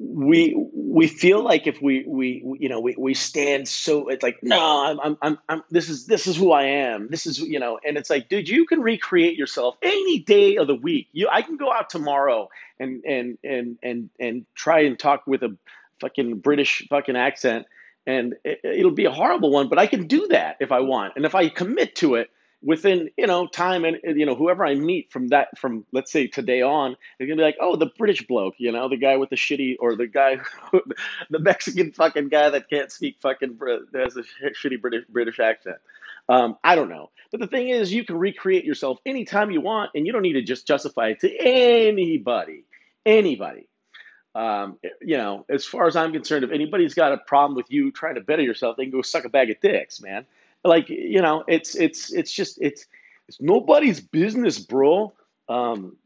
we 0.00 0.54
we 0.72 1.08
feel 1.08 1.42
like 1.42 1.66
if 1.66 1.82
we 1.82 2.04
we 2.06 2.42
you 2.60 2.68
know 2.68 2.80
we, 2.80 2.94
we 2.96 3.14
stand 3.14 3.66
so 3.66 4.08
it's 4.08 4.22
like 4.22 4.38
no 4.42 4.86
I'm, 4.86 5.00
I'm 5.00 5.18
I'm 5.20 5.38
I'm 5.48 5.62
this 5.70 5.88
is 5.88 6.06
this 6.06 6.26
is 6.26 6.36
who 6.36 6.52
I 6.52 6.64
am. 6.64 7.08
This 7.08 7.26
is 7.26 7.38
you 7.38 7.58
know 7.58 7.80
and 7.84 7.96
it's 7.96 8.08
like 8.08 8.28
dude 8.28 8.48
you 8.48 8.64
can 8.64 8.80
recreate 8.80 9.36
yourself 9.36 9.76
any 9.82 10.20
day 10.20 10.56
of 10.56 10.68
the 10.68 10.74
week. 10.74 11.08
You 11.12 11.28
I 11.30 11.42
can 11.42 11.56
go 11.56 11.72
out 11.72 11.90
tomorrow 11.90 12.48
and 12.78 13.02
and 13.04 13.38
and 13.42 13.78
and 13.82 14.10
and 14.20 14.46
try 14.54 14.80
and 14.80 14.98
talk 14.98 15.26
with 15.26 15.42
a 15.42 15.56
fucking 16.00 16.38
British 16.38 16.86
fucking 16.88 17.16
accent 17.16 17.66
and 18.06 18.34
it, 18.44 18.60
it'll 18.62 18.92
be 18.92 19.06
a 19.06 19.12
horrible 19.12 19.50
one 19.50 19.68
but 19.68 19.78
I 19.78 19.88
can 19.88 20.06
do 20.06 20.28
that 20.28 20.58
if 20.60 20.70
I 20.70 20.80
want. 20.80 21.14
And 21.16 21.26
if 21.26 21.34
I 21.34 21.48
commit 21.48 21.96
to 21.96 22.14
it 22.14 22.30
within 22.62 23.10
you 23.16 23.26
know 23.26 23.46
time 23.46 23.84
and 23.84 23.98
you 24.02 24.26
know 24.26 24.34
whoever 24.34 24.66
I 24.66 24.74
meet 24.74 25.12
from 25.12 25.28
that 25.28 25.56
from 25.58 25.84
let's 25.92 26.10
say 26.10 26.26
today 26.26 26.62
on, 26.62 26.96
they're 27.18 27.26
gonna 27.26 27.36
be 27.36 27.42
like, 27.42 27.58
oh, 27.60 27.76
the 27.76 27.90
British 27.98 28.26
bloke, 28.26 28.54
you 28.58 28.72
know, 28.72 28.88
the 28.88 28.96
guy 28.96 29.16
with 29.16 29.30
the 29.30 29.36
shitty 29.36 29.76
or 29.78 29.94
the 29.96 30.06
guy, 30.06 30.38
the 31.30 31.38
Mexican 31.38 31.92
fucking 31.92 32.28
guy 32.28 32.50
that 32.50 32.68
can't 32.68 32.90
speak 32.90 33.16
fucking 33.20 33.58
has 33.94 34.16
a 34.16 34.22
shitty 34.50 34.80
British 34.80 35.04
British 35.08 35.38
accent. 35.38 35.76
Um, 36.28 36.58
I 36.62 36.74
don't 36.74 36.90
know, 36.90 37.10
but 37.30 37.40
the 37.40 37.46
thing 37.46 37.68
is, 37.68 37.92
you 37.92 38.04
can 38.04 38.18
recreate 38.18 38.64
yourself 38.64 38.98
anytime 39.06 39.50
you 39.50 39.60
want, 39.60 39.92
and 39.94 40.06
you 40.06 40.12
don't 40.12 40.22
need 40.22 40.34
to 40.34 40.42
just 40.42 40.66
justify 40.66 41.08
it 41.08 41.20
to 41.20 41.36
anybody, 41.38 42.64
anybody. 43.06 43.68
Um, 44.34 44.78
you 45.00 45.16
know, 45.16 45.46
as 45.48 45.64
far 45.64 45.86
as 45.86 45.96
I'm 45.96 46.12
concerned, 46.12 46.44
if 46.44 46.50
anybody's 46.50 46.94
got 46.94 47.12
a 47.12 47.16
problem 47.16 47.56
with 47.56 47.70
you 47.70 47.90
trying 47.90 48.16
to 48.16 48.20
better 48.20 48.42
yourself, 48.42 48.76
they 48.76 48.84
can 48.84 48.92
go 48.92 49.02
suck 49.02 49.24
a 49.24 49.28
bag 49.28 49.50
of 49.50 49.58
dicks, 49.60 50.02
man 50.02 50.26
like 50.64 50.88
you 50.88 51.22
know 51.22 51.44
it's 51.48 51.74
it's 51.74 52.12
it's 52.12 52.32
just 52.32 52.58
it's 52.60 52.86
it's 53.28 53.40
nobody's 53.40 54.00
business 54.00 54.58
bro. 54.58 55.12
Um 55.48 55.96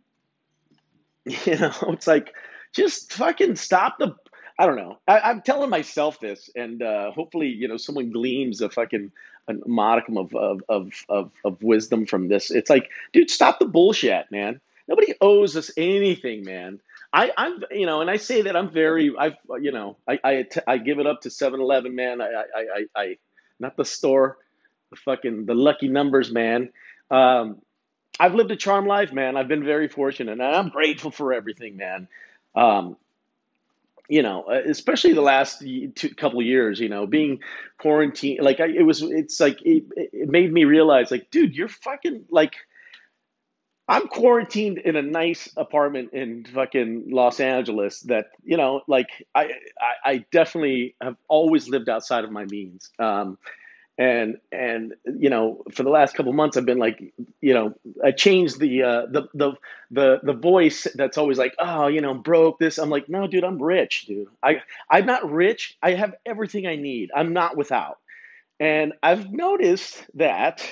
you 1.25 1.59
know 1.59 1.73
it's 1.89 2.07
like 2.07 2.35
just 2.75 3.13
fucking 3.13 3.57
stop 3.57 3.99
the 3.99 4.15
i 4.59 4.67
don't 4.67 4.77
know. 4.77 4.99
I, 5.07 5.21
i'm 5.21 5.43
telling 5.43 5.71
myself 5.71 6.21
this 6.21 6.51
and 6.57 6.83
uh 6.83 7.13
hopefully 7.13 7.49
you 7.49 7.69
know 7.69 7.77
someone 7.77 8.11
gleams 8.11 8.61
a 8.61 8.71
fucking 8.71 9.13
a 9.49 9.55
modicum 9.67 10.17
of, 10.19 10.35
of 10.35 10.63
of 10.69 10.93
of 11.09 11.33
of 11.45 11.63
wisdom 11.63 12.07
from 12.07 12.29
this. 12.29 12.51
It's 12.51 12.71
like 12.71 12.91
dude 13.13 13.31
stop 13.31 13.59
the 13.59 13.67
bullshit 13.67 14.31
man. 14.31 14.61
Nobody 14.89 15.15
owes 15.21 15.57
us 15.57 15.71
anything 15.77 16.45
man. 16.45 16.81
I, 17.13 17.31
I'm, 17.37 17.63
you 17.71 17.87
know, 17.87 18.01
and 18.01 18.11
I 18.11 18.17
say 18.17 18.43
that 18.43 18.57
I'm 18.57 18.71
very, 18.71 19.13
I've, 19.19 19.37
you 19.61 19.73
know, 19.73 19.97
I, 20.09 20.19
I, 20.25 20.47
I 20.67 20.79
give 20.79 20.99
it 20.99 21.07
up 21.07 21.23
to 21.23 21.29
7-Eleven, 21.29 21.95
man. 21.95 22.21
I, 22.23 22.27
I, 22.27 22.45
I, 22.57 22.87
I, 22.97 23.17
not 23.61 23.77
the 23.77 23.85
store, 23.85 24.39
the 24.93 24.97
fucking 24.97 25.47
the 25.47 25.55
lucky 25.55 25.89
numbers, 25.89 26.31
man. 26.31 26.71
Um, 27.11 27.61
I've 28.21 28.35
lived 28.35 28.51
a 28.51 28.57
charmed 28.57 28.87
life, 28.87 29.13
man. 29.13 29.37
I've 29.37 29.49
been 29.49 29.65
very 29.65 29.89
fortunate, 29.89 30.33
and 30.33 30.43
I'm 30.43 30.69
grateful 30.69 31.11
for 31.11 31.33
everything, 31.33 31.77
man. 31.77 32.09
Um, 32.55 32.97
you 34.09 34.23
know, 34.23 34.45
uh, 34.45 34.61
especially 34.67 35.15
the 35.15 35.23
last 35.23 35.61
two, 35.61 36.15
couple 36.15 36.43
years, 36.43 36.79
you 36.79 36.91
know, 36.91 37.07
being 37.07 37.41
quarantined, 37.79 38.45
like 38.45 38.61
I, 38.61 38.67
it 38.67 38.83
was, 38.83 39.01
it's 39.03 39.41
like 39.41 39.63
it, 39.63 39.85
it 39.97 40.29
made 40.29 40.53
me 40.53 40.65
realize, 40.65 41.11
like, 41.11 41.31
dude, 41.31 41.57
you're 41.57 41.69
fucking 41.69 42.27
like. 42.31 42.55
I'm 43.89 44.07
quarantined 44.07 44.79
in 44.79 44.95
a 44.95 45.03
nice 45.03 45.53
apartment 45.57 46.13
in 46.13 46.45
fucking 46.45 47.11
Los 47.11 47.41
Angeles 47.41 48.01
that, 48.03 48.27
you 48.45 48.57
know, 48.57 48.83
like 48.87 49.09
I, 49.35 49.51
I, 49.79 50.11
I 50.11 50.25
definitely 50.31 50.95
have 51.03 51.17
always 51.29 51.69
lived 51.69 51.89
outside 51.89 52.25
of 52.25 52.31
my 52.31 52.45
means. 52.45 52.91
Um, 53.01 53.39
and 54.03 54.39
and 54.51 54.95
you 55.19 55.31
know 55.31 55.63
for 55.73 55.85
the 55.85 55.91
last 55.91 56.17
couple 56.17 56.33
months 56.33 56.57
i've 56.57 56.67
been 56.67 56.79
like 56.79 57.15
you 57.41 57.55
know 57.55 57.73
i 58.05 58.11
changed 58.11 58.59
the 58.59 58.83
uh 58.83 59.07
the 59.07 59.29
the 59.33 59.53
the 59.93 60.19
the 60.25 60.33
voice 60.33 60.89
that's 60.97 61.17
always 61.19 61.39
like 61.39 61.55
oh 61.61 61.87
you 61.87 62.01
know 62.01 62.15
broke 62.15 62.59
this. 62.59 62.79
I'm 62.79 62.91
like 62.91 63.09
no 63.09 63.29
dude 63.29 63.45
i'm 63.45 63.63
rich 63.63 64.07
dude. 64.07 64.27
I 64.43 64.63
i'm 64.91 65.07
not 65.07 65.31
rich. 65.31 65.79
I 65.83 65.93
have 65.93 66.15
everything 66.27 66.67
i 66.67 66.75
need. 66.75 67.11
I'm 67.15 67.33
not 67.33 67.57
without. 67.57 67.99
And 68.59 68.93
i've 69.05 69.33
noticed 69.33 70.05
that 70.15 70.67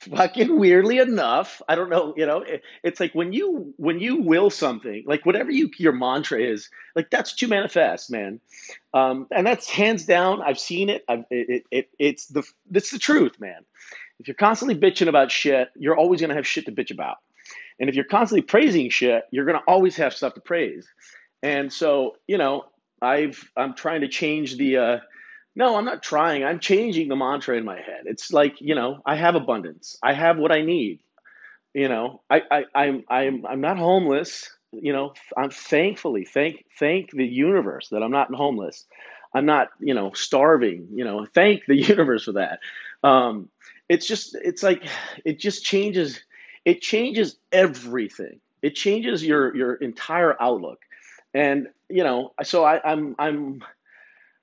fucking 0.00 0.58
weirdly 0.58 0.98
enough 0.98 1.62
i 1.68 1.74
don't 1.74 1.88
know 1.88 2.12
you 2.16 2.26
know 2.26 2.38
it, 2.42 2.62
it's 2.84 3.00
like 3.00 3.14
when 3.14 3.32
you 3.32 3.72
when 3.76 3.98
you 3.98 4.16
will 4.16 4.50
something 4.50 5.02
like 5.06 5.24
whatever 5.24 5.50
you 5.50 5.70
your 5.78 5.92
mantra 5.92 6.40
is 6.40 6.68
like 6.94 7.10
that's 7.10 7.32
to 7.32 7.48
manifest 7.48 8.10
man. 8.10 8.40
Um, 8.92 9.26
and 9.34 9.46
that's 9.46 9.68
hands 9.68 10.04
down 10.04 10.42
i've 10.42 10.58
seen 10.58 10.90
it 10.90 11.02
I've, 11.08 11.24
it, 11.30 11.64
it 11.70 11.88
it's 11.98 12.26
the 12.26 12.42
it's 12.72 12.90
the 12.90 12.98
truth 12.98 13.40
man. 13.40 13.64
If 14.20 14.28
you're 14.28 14.34
constantly 14.34 14.78
bitching 14.78 15.08
about 15.08 15.30
shit 15.30 15.68
you're 15.76 15.96
always 15.96 16.20
to 16.30 16.36
have 16.36 16.46
shit 16.46 16.66
to 16.66 16.72
bitch 16.72 16.90
about. 16.90 17.16
And 17.80 17.88
if 17.88 17.94
you're 17.94 18.04
constantly 18.04 18.42
praising 18.42 18.90
shit 18.90 19.24
you're 19.30 19.46
to 19.58 19.64
always 19.66 19.96
have 19.96 20.12
stuff 20.14 20.34
to 20.34 20.40
praise. 20.40 20.86
And 21.42 21.72
so 21.72 22.16
you 22.26 22.36
know 22.36 22.66
i've 23.00 23.50
i'm 23.56 23.74
trying 23.74 24.02
to 24.02 24.08
change 24.08 24.56
the 24.56 24.76
uh 24.76 24.98
no, 25.56 25.76
I'm 25.76 25.86
not 25.86 26.02
trying. 26.02 26.44
I'm 26.44 26.60
changing 26.60 27.08
the 27.08 27.16
mantra 27.16 27.56
in 27.56 27.64
my 27.64 27.76
head. 27.76 28.04
It's 28.04 28.32
like, 28.32 28.60
you 28.60 28.74
know, 28.74 29.00
I 29.06 29.16
have 29.16 29.34
abundance. 29.34 29.96
I 30.02 30.12
have 30.12 30.38
what 30.38 30.52
I 30.52 30.62
need. 30.62 31.00
You 31.74 31.88
know, 31.88 32.22
I, 32.30 32.42
I, 32.50 32.64
I'm, 32.74 33.04
I'm, 33.08 33.46
I'm 33.46 33.60
not 33.60 33.78
homeless. 33.78 34.50
You 34.72 34.92
know, 34.92 35.14
I'm 35.36 35.50
thankfully 35.50 36.24
thank, 36.26 36.64
thank 36.78 37.10
the 37.12 37.26
universe 37.26 37.88
that 37.90 38.02
I'm 38.02 38.10
not 38.10 38.34
homeless. 38.34 38.84
I'm 39.34 39.46
not, 39.46 39.68
you 39.80 39.94
know, 39.94 40.12
starving. 40.12 40.88
You 40.94 41.04
know, 41.04 41.26
thank 41.34 41.64
the 41.66 41.76
universe 41.88 42.24
for 42.24 42.32
that. 42.32 42.60
Um, 43.02 43.48
it's 43.88 44.06
just, 44.06 44.36
it's 44.42 44.62
like, 44.62 44.84
it 45.24 45.38
just 45.38 45.64
changes. 45.64 46.20
It 46.64 46.82
changes 46.82 47.36
everything. 47.52 48.40
It 48.62 48.74
changes 48.74 49.24
your 49.24 49.54
your 49.54 49.74
entire 49.74 50.40
outlook. 50.42 50.80
And 51.34 51.68
you 51.88 52.02
know, 52.02 52.32
so 52.42 52.64
I, 52.64 52.80
I'm, 52.82 53.14
I'm 53.18 53.62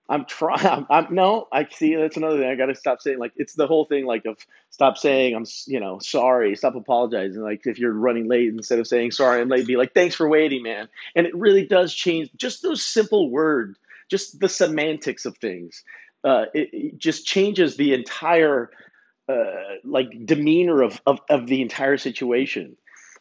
I'm 0.10 0.26
trying. 0.26 0.66
I'm, 0.66 0.86
I'm, 0.90 1.16
no. 1.16 1.48
I 1.52 1.68
see. 1.70 1.96
That's 1.96 2.18
another 2.18 2.38
thing. 2.38 2.50
I 2.50 2.56
got 2.56 2.68
to 2.68 2.76
stop 2.76 3.02
saying 3.02 3.20
like 3.20 3.34
it's 3.36 3.54
the 3.54 3.68
whole 3.68 3.86
thing 3.86 4.06
like 4.06 4.26
of 4.26 4.38
stop 4.70 4.98
saying 4.98 5.36
I'm 5.36 5.46
you 5.68 5.80
know 5.80 6.00
sorry. 6.00 6.56
Stop 6.56 6.76
apologizing. 6.76 7.42
Like 7.42 7.66
if 7.66 7.80
you're 7.80 7.94
running 7.94 8.28
late, 8.28 8.50
instead 8.50 8.80
of 8.80 8.88
saying 8.88 9.12
sorry 9.12 9.42
I'm 9.42 9.50
late, 9.50 9.68
be 9.68 9.78
like 9.78 9.94
thanks 9.94 10.16
for 10.16 10.28
waiting, 10.28 10.64
man. 10.64 10.90
And 11.16 11.26
it 11.26 11.36
really 11.36 11.66
does 11.66 11.94
change 11.94 12.30
just 12.36 12.62
those 12.62 12.84
simple 12.84 13.30
words, 13.30 13.78
just 14.10 14.40
the 14.40 14.50
semantics 14.50 15.26
of 15.26 15.38
things. 15.38 15.84
Uh, 16.24 16.46
it, 16.54 16.70
it 16.72 16.98
just 16.98 17.26
changes 17.26 17.76
the 17.76 17.94
entire 17.94 18.72
uh, 19.28 19.78
like 19.84 20.26
demeanor 20.26 20.82
of, 20.82 21.02
of 21.06 21.20
of 21.30 21.48
the 21.48 21.62
entire 21.62 21.98
situation. 21.98 22.78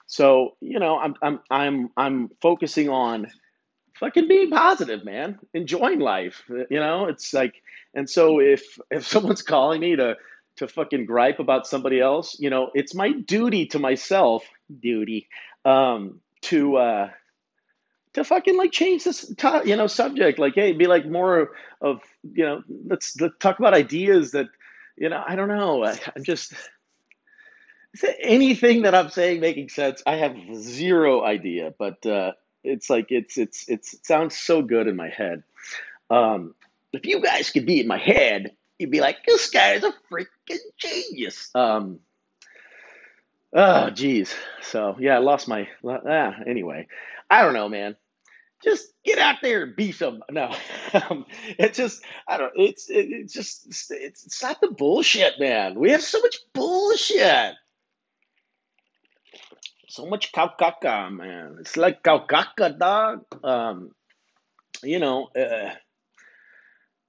So 0.07 0.57
you 0.61 0.79
know 0.79 0.99
I'm 0.99 1.15
I'm 1.23 1.41
I'm 1.51 1.91
I'm 1.97 2.31
focusing 2.41 2.89
on 2.89 3.29
fucking 4.03 4.27
being 4.27 4.51
positive, 4.51 5.05
man, 5.05 5.39
enjoying 5.55 6.01
life. 6.01 6.43
You 6.49 6.81
know, 6.81 7.07
it's 7.07 7.33
like, 7.33 7.55
and 7.95 8.11
so 8.11 8.41
if 8.41 8.79
if 8.91 9.07
someone's 9.15 9.43
calling 9.43 9.81
me 9.81 9.97
to 9.97 10.17
to 10.57 10.69
fucking 10.69 11.07
gripe 11.07 11.39
about 11.39 11.67
somebody 11.67 12.01
else, 12.01 12.37
you 12.39 12.51
know, 12.51 12.71
it's 12.75 12.95
my 12.95 13.13
duty 13.13 13.67
to 13.67 13.79
myself, 13.79 14.45
duty, 14.81 15.29
um, 15.65 16.21
to 16.43 16.77
uh, 16.77 17.11
to 18.15 18.25
fucking 18.25 18.59
like 18.59 18.73
change 18.73 19.05
this 19.05 19.33
you 19.65 19.77
know 19.77 19.87
subject. 19.87 20.39
Like 20.39 20.55
hey 20.55 20.73
be 20.73 20.89
like 20.89 21.07
more 21.07 21.53
of 21.81 22.01
you 22.23 22.45
know 22.45 22.63
let's 22.87 23.19
let's 23.21 23.39
talk 23.39 23.61
about 23.61 23.73
ideas 23.73 24.33
that 24.33 24.49
you 24.97 25.09
know 25.09 25.23
I 25.25 25.37
don't 25.37 25.49
know. 25.49 25.85
I, 25.85 25.97
I'm 26.17 26.25
just 26.25 26.55
anything 28.21 28.83
that 28.83 28.97
I'm 28.97 29.11
saying 29.11 29.41
making 29.41 29.69
sense? 29.69 30.03
I 30.05 30.17
have 30.17 30.37
zero 30.55 31.23
idea 31.23 31.73
but 31.79 32.05
uh 32.05 32.33
it's 32.65 32.91
like 32.91 33.07
it's 33.11 33.39
it's 33.39 33.69
it's 33.69 33.95
it 33.95 34.07
sounds 34.07 34.37
so 34.37 34.63
good 34.63 34.87
in 34.87 34.97
my 34.97 35.09
head 35.09 35.43
um 36.11 36.55
if 36.93 37.07
you 37.07 37.21
guys 37.21 37.51
could 37.51 37.67
be 37.67 37.81
in 37.81 37.87
my 37.87 37.99
head 37.99 38.53
you'd 38.79 38.91
be 38.91 39.01
like 39.01 39.25
this 39.27 39.51
guy 39.51 39.73
is 39.73 39.85
a 39.85 39.93
freaking 40.11 40.59
genius 40.79 41.51
um 41.55 42.01
oh 43.53 43.91
geez 43.91 44.35
so 44.63 44.97
yeah 44.99 45.17
I 45.17 45.19
lost 45.19 45.49
my 45.49 45.69
ah 45.85 46.35
anyway 46.47 46.89
I 47.31 47.43
don't 47.43 47.55
know 47.55 47.69
man 47.69 47.97
just 48.63 48.93
get 49.05 49.19
out 49.19 49.37
there 49.43 49.65
and 49.65 49.77
be 49.77 49.93
some. 49.93 50.23
No, 50.31 50.55
um, 50.95 51.27
it's 51.59 51.77
just 51.77 52.03
I 52.29 52.37
don't. 52.37 52.53
It's 52.57 52.89
it, 52.89 53.11
it's 53.11 53.33
just 53.33 53.67
it's, 53.67 53.91
it's 53.91 54.43
not 54.43 54.61
the 54.61 54.71
bullshit, 54.71 55.41
man. 55.41 55.79
We 55.79 55.91
have 55.91 56.03
so 56.03 56.21
much 56.21 56.37
bullshit, 56.53 57.55
so 59.93 60.07
much 60.07 60.33
caca, 60.33 61.13
man. 61.13 61.59
It's 61.61 61.77
like 61.77 62.03
caca, 62.03 62.79
dog. 62.79 63.27
Um, 63.45 63.91
you 64.83 64.99
know, 64.99 65.29
uh, 65.37 65.75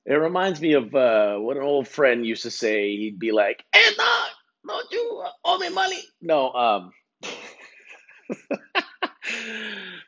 it 0.05 0.13
reminds 0.13 0.59
me 0.59 0.73
of 0.73 0.93
uh, 0.93 1.37
what 1.37 1.55
an 1.55 1.63
old 1.63 1.87
friend 1.87 2.25
used 2.25 2.43
to 2.43 2.51
say. 2.51 2.97
He'd 2.97 3.19
be 3.19 3.31
like, 3.31 3.63
"Hey, 3.73 3.95
dog, 3.95 4.29
don't 4.67 4.91
you 4.91 5.23
owe 5.45 5.57
me 5.59 5.69
money?" 5.69 6.01
No, 6.21 6.51
um. 6.51 6.91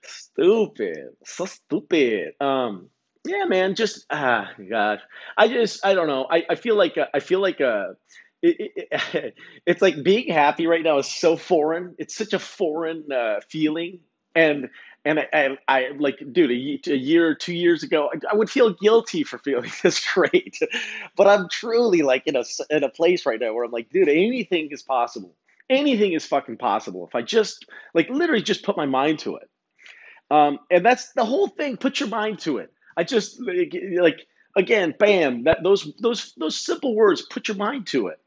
stupid. 0.03 1.15
So 1.23 1.45
stupid. 1.45 2.33
Um, 2.41 2.89
yeah, 3.25 3.45
man. 3.45 3.75
Just 3.75 4.05
ah, 4.09 4.51
gosh. 4.69 4.99
I 5.37 5.47
just 5.47 5.85
I 5.85 5.93
don't 5.93 6.07
know. 6.07 6.27
I, 6.29 6.43
I 6.49 6.55
feel 6.55 6.75
like 6.75 6.97
uh, 6.97 7.07
I 7.13 7.21
feel 7.21 7.39
like 7.39 7.61
uh, 7.61 7.93
it, 8.45 8.89
it, 8.91 9.35
it's 9.65 9.81
like 9.81 10.03
being 10.03 10.31
happy 10.31 10.67
right 10.67 10.83
now 10.83 10.99
is 10.99 11.07
so 11.07 11.37
foreign. 11.37 11.95
It's 11.97 12.15
such 12.15 12.33
a 12.33 12.39
foreign 12.39 13.11
uh, 13.11 13.39
feeling, 13.49 13.99
and 14.35 14.69
and 15.05 15.19
I, 15.19 15.27
I, 15.33 15.57
I 15.67 15.89
like, 15.97 16.17
dude, 16.31 16.51
a, 16.51 16.91
a 16.91 16.95
year 16.97 17.27
or 17.27 17.35
two 17.35 17.53
years 17.53 17.83
ago, 17.83 18.09
I, 18.13 18.33
I 18.33 18.35
would 18.35 18.49
feel 18.49 18.71
guilty 18.73 19.23
for 19.23 19.37
feeling 19.37 19.71
this 19.83 20.05
great, 20.13 20.59
but 21.15 21.27
I'm 21.27 21.47
truly 21.49 22.01
like 22.01 22.27
in 22.27 22.35
a 22.35 22.43
in 22.69 22.83
a 22.83 22.89
place 22.89 23.25
right 23.25 23.39
now 23.39 23.53
where 23.53 23.63
I'm 23.65 23.71
like, 23.71 23.89
dude, 23.89 24.09
anything 24.09 24.69
is 24.71 24.83
possible. 24.83 25.35
Anything 25.69 26.13
is 26.13 26.25
fucking 26.25 26.57
possible 26.57 27.07
if 27.07 27.15
I 27.15 27.23
just 27.23 27.65
like 27.93 28.09
literally 28.09 28.43
just 28.43 28.63
put 28.63 28.77
my 28.77 28.85
mind 28.85 29.19
to 29.19 29.37
it. 29.37 29.49
Um, 30.31 30.59
and 30.71 30.85
that's 30.85 31.11
the 31.13 31.25
whole 31.25 31.47
thing. 31.47 31.77
Put 31.77 31.99
your 31.99 32.09
mind 32.09 32.39
to 32.39 32.57
it. 32.57 32.71
I 32.97 33.03
just 33.03 33.39
like, 33.41 33.75
like 33.99 34.27
again, 34.55 34.93
bam. 34.97 35.43
That 35.43 35.63
those 35.63 35.91
those 35.99 36.33
those 36.37 36.57
simple 36.57 36.95
words. 36.95 37.23
Put 37.23 37.47
your 37.47 37.57
mind 37.57 37.87
to 37.87 38.07
it. 38.07 38.19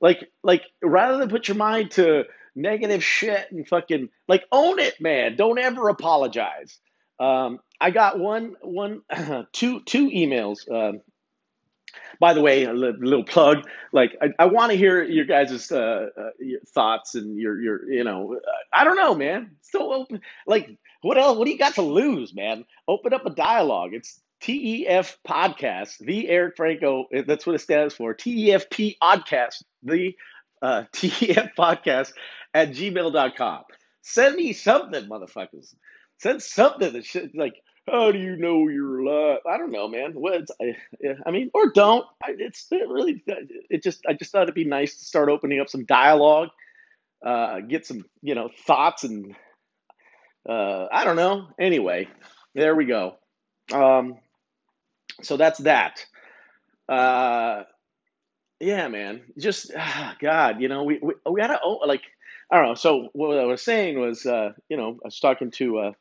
Like 0.00 0.30
like 0.42 0.62
rather 0.82 1.18
than 1.18 1.28
put 1.28 1.48
your 1.48 1.56
mind 1.56 1.92
to 1.92 2.24
negative 2.54 3.04
shit 3.04 3.50
and 3.50 3.66
fucking 3.66 4.08
like 4.28 4.44
own 4.52 4.78
it, 4.78 5.00
man. 5.00 5.36
Don't 5.36 5.58
ever 5.58 5.88
apologize. 5.88 6.78
Um, 7.18 7.60
I 7.80 7.90
got 7.90 8.18
one 8.18 8.56
one 8.62 9.02
two 9.52 9.80
two 9.80 10.10
emails. 10.10 10.70
Um, 10.70 11.00
by 12.18 12.34
the 12.34 12.40
way, 12.40 12.64
a 12.64 12.72
little 12.72 13.24
plug. 13.24 13.68
Like, 13.92 14.16
I, 14.20 14.28
I 14.38 14.46
want 14.46 14.72
to 14.72 14.78
hear 14.78 15.02
your 15.02 15.24
guys' 15.24 15.70
uh, 15.70 16.08
uh, 16.16 16.30
thoughts 16.74 17.14
and 17.14 17.38
your 17.38 17.60
your 17.60 17.90
you 17.90 18.04
know, 18.04 18.38
I 18.72 18.84
don't 18.84 18.96
know, 18.96 19.14
man. 19.14 19.56
Still 19.62 19.92
open. 19.92 20.20
Like, 20.46 20.76
what 21.02 21.18
else? 21.18 21.38
What 21.38 21.44
do 21.44 21.50
you 21.50 21.58
got 21.58 21.74
to 21.74 21.82
lose, 21.82 22.34
man? 22.34 22.64
Open 22.88 23.12
up 23.12 23.26
a 23.26 23.30
dialogue. 23.30 23.94
It's 23.94 24.20
TEF 24.46 25.16
podcast, 25.26 25.98
the 25.98 26.28
Eric 26.28 26.56
Franco. 26.56 27.06
That's 27.26 27.44
what 27.44 27.56
it 27.56 27.60
stands 27.60 27.94
for. 27.94 28.14
TEFP 28.14 28.96
podcast, 29.02 29.64
the 29.82 30.14
uh, 30.62 30.84
TEF 30.92 31.50
podcast 31.58 32.12
at 32.54 32.70
gmail.com. 32.70 33.64
Send 34.02 34.36
me 34.36 34.52
something, 34.52 35.08
motherfuckers. 35.08 35.74
Send 36.18 36.40
something 36.42 36.92
that 36.92 37.04
should 37.04 37.32
like 37.34 37.54
how 37.90 38.12
do 38.12 38.18
you 38.18 38.36
know 38.36 38.68
you're 38.68 39.00
alive? 39.00 39.38
I 39.48 39.58
don't 39.58 39.72
know, 39.72 39.88
man. 39.88 40.12
What 40.12 40.46
I, 40.60 40.76
I 41.24 41.30
mean, 41.32 41.50
or 41.52 41.72
don't. 41.72 42.04
I, 42.22 42.34
it's 42.38 42.66
it 42.70 42.88
really. 42.88 43.22
It 43.26 43.82
just. 43.82 44.04
I 44.08 44.12
just 44.14 44.30
thought 44.30 44.44
it'd 44.44 44.54
be 44.54 44.64
nice 44.64 44.98
to 44.98 45.04
start 45.04 45.28
opening 45.28 45.60
up 45.60 45.68
some 45.68 45.84
dialogue, 45.84 46.48
uh, 47.24 47.60
get 47.60 47.84
some, 47.84 48.04
you 48.22 48.36
know, 48.36 48.50
thoughts 48.66 49.02
and. 49.02 49.34
Uh, 50.48 50.86
I 50.92 51.02
don't 51.02 51.16
know. 51.16 51.48
Anyway, 51.58 52.08
there 52.54 52.76
we 52.76 52.84
go. 52.84 53.16
Um, 53.72 54.18
so 55.22 55.36
that's 55.36 55.60
that. 55.60 56.04
Uh, 56.88 57.64
yeah, 58.60 58.88
man. 58.88 59.22
Just 59.38 59.72
ah, 59.76 60.16
God, 60.20 60.60
you 60.60 60.68
know, 60.68 60.84
we 60.84 60.98
we, 61.02 61.14
we 61.30 61.40
gotta 61.40 61.60
oh, 61.62 61.80
like 61.86 62.02
I 62.50 62.56
don't 62.58 62.66
know. 62.68 62.74
So 62.74 63.08
what 63.12 63.38
I 63.38 63.44
was 63.44 63.62
saying 63.62 64.00
was, 64.00 64.26
uh, 64.26 64.52
you 64.68 64.76
know, 64.76 64.90
I 65.02 65.06
was 65.06 65.20
talking 65.20 65.50
to. 65.52 65.78
Uh, 65.78 65.92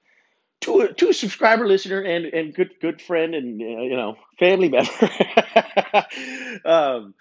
to 0.61 0.81
a, 0.81 0.93
to 0.93 1.13
subscriber 1.13 1.67
listener 1.67 2.01
and 2.01 2.25
and 2.25 2.53
good 2.53 2.71
good 2.81 3.01
friend 3.01 3.35
and 3.35 3.61
uh, 3.61 3.81
you 3.81 3.95
know 3.95 4.15
family 4.39 4.69
member 4.69 4.91
um, 6.65 7.13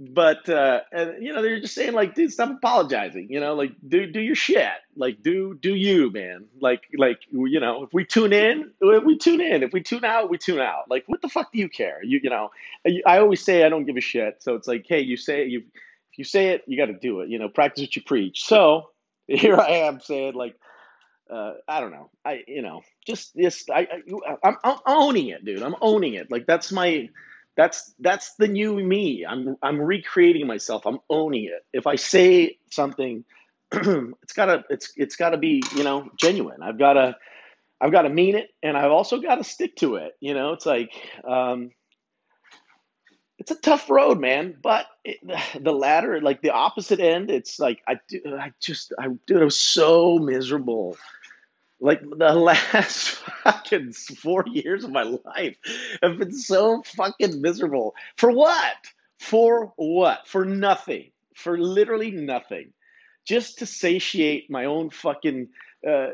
but 0.00 0.48
uh, 0.48 0.80
and, 0.92 1.20
you 1.20 1.32
know 1.32 1.42
they're 1.42 1.58
just 1.58 1.74
saying 1.74 1.92
like 1.92 2.14
dude 2.14 2.32
stop 2.32 2.50
apologizing 2.50 3.26
you 3.30 3.40
know 3.40 3.54
like 3.54 3.72
do 3.86 4.06
do 4.06 4.20
your 4.20 4.36
shit 4.36 4.70
like 4.96 5.20
do 5.22 5.58
do 5.60 5.74
you 5.74 6.08
man 6.12 6.44
like 6.60 6.82
like 6.96 7.18
you 7.32 7.58
know 7.58 7.82
if 7.82 7.92
we 7.92 8.04
tune 8.04 8.32
in 8.32 8.70
we 8.80 9.18
tune 9.18 9.40
in 9.40 9.64
if 9.64 9.72
we 9.72 9.82
tune 9.82 10.04
out 10.04 10.30
we 10.30 10.38
tune 10.38 10.60
out 10.60 10.88
like 10.88 11.02
what 11.08 11.20
the 11.20 11.28
fuck 11.28 11.50
do 11.52 11.58
you 11.58 11.68
care 11.68 11.98
you 12.04 12.20
you 12.22 12.30
know 12.30 12.48
I 13.06 13.18
always 13.18 13.42
say 13.42 13.64
I 13.64 13.68
don't 13.68 13.86
give 13.86 13.96
a 13.96 14.00
shit 14.00 14.36
so 14.40 14.54
it's 14.54 14.68
like 14.68 14.86
hey 14.88 15.00
you 15.00 15.16
say 15.16 15.46
you 15.46 15.64
if 16.12 16.18
you 16.18 16.24
say 16.24 16.50
it 16.50 16.62
you 16.68 16.76
got 16.78 16.86
to 16.86 16.98
do 16.98 17.20
it 17.20 17.28
you 17.28 17.40
know 17.40 17.48
practice 17.48 17.82
what 17.82 17.96
you 17.96 18.02
preach 18.02 18.44
so 18.44 18.90
here 19.26 19.56
I 19.56 19.68
am 19.68 19.98
saying 19.98 20.34
like 20.34 20.54
uh, 21.30 21.52
I 21.68 21.80
don't 21.80 21.90
know. 21.90 22.08
I 22.24 22.42
you 22.48 22.62
know 22.62 22.80
just 23.06 23.36
this. 23.36 23.66
I, 23.70 23.86
I 24.16 24.36
I'm, 24.42 24.56
I'm 24.64 24.78
owning 24.86 25.28
it, 25.28 25.44
dude. 25.44 25.62
I'm 25.62 25.74
owning 25.82 26.14
it. 26.14 26.30
Like 26.30 26.46
that's 26.46 26.72
my 26.72 27.10
that's 27.58 27.92
that's 27.98 28.34
the 28.34 28.46
new 28.46 28.76
me. 28.76 29.26
I'm 29.28 29.56
I'm 29.60 29.80
recreating 29.80 30.46
myself. 30.46 30.86
I'm 30.86 31.00
owning 31.10 31.46
it. 31.46 31.66
If 31.72 31.88
I 31.88 31.96
say 31.96 32.56
something, 32.70 33.24
it's 33.72 34.32
gotta 34.32 34.64
it's 34.70 34.92
it's 34.96 35.16
gotta 35.16 35.38
be 35.38 35.60
you 35.74 35.82
know 35.82 36.08
genuine. 36.16 36.62
I've 36.62 36.78
gotta 36.78 37.16
I've 37.80 37.90
gotta 37.90 38.10
mean 38.10 38.36
it, 38.36 38.50
and 38.62 38.76
I've 38.76 38.92
also 38.92 39.20
gotta 39.20 39.42
stick 39.42 39.74
to 39.78 39.96
it. 39.96 40.12
You 40.20 40.34
know, 40.34 40.52
it's 40.52 40.66
like 40.66 40.92
um, 41.28 41.72
it's 43.38 43.50
a 43.50 43.56
tough 43.56 43.90
road, 43.90 44.20
man. 44.20 44.54
But 44.62 44.86
it, 45.04 45.18
the 45.60 45.72
latter, 45.72 46.20
like 46.20 46.40
the 46.42 46.50
opposite 46.50 47.00
end, 47.00 47.28
it's 47.28 47.58
like 47.58 47.82
I 47.88 47.98
do. 48.08 48.20
I 48.38 48.52
just 48.60 48.92
I 48.96 49.08
dude, 49.26 49.42
I 49.42 49.44
was 49.44 49.58
so 49.58 50.20
miserable 50.20 50.96
like 51.80 52.00
the 52.02 52.32
last 52.34 53.10
fucking 53.44 53.92
four 53.92 54.44
years 54.46 54.84
of 54.84 54.90
my 54.90 55.02
life 55.02 55.56
have 56.02 56.18
been 56.18 56.32
so 56.32 56.82
fucking 56.82 57.40
miserable. 57.40 57.94
For 58.16 58.30
what? 58.30 58.76
For 59.18 59.72
what? 59.76 60.26
For 60.26 60.44
nothing. 60.44 61.10
For 61.34 61.58
literally 61.58 62.10
nothing. 62.10 62.72
Just 63.24 63.58
to 63.58 63.66
satiate 63.66 64.50
my 64.50 64.64
own 64.64 64.90
fucking 64.90 65.48
uh, 65.86 66.06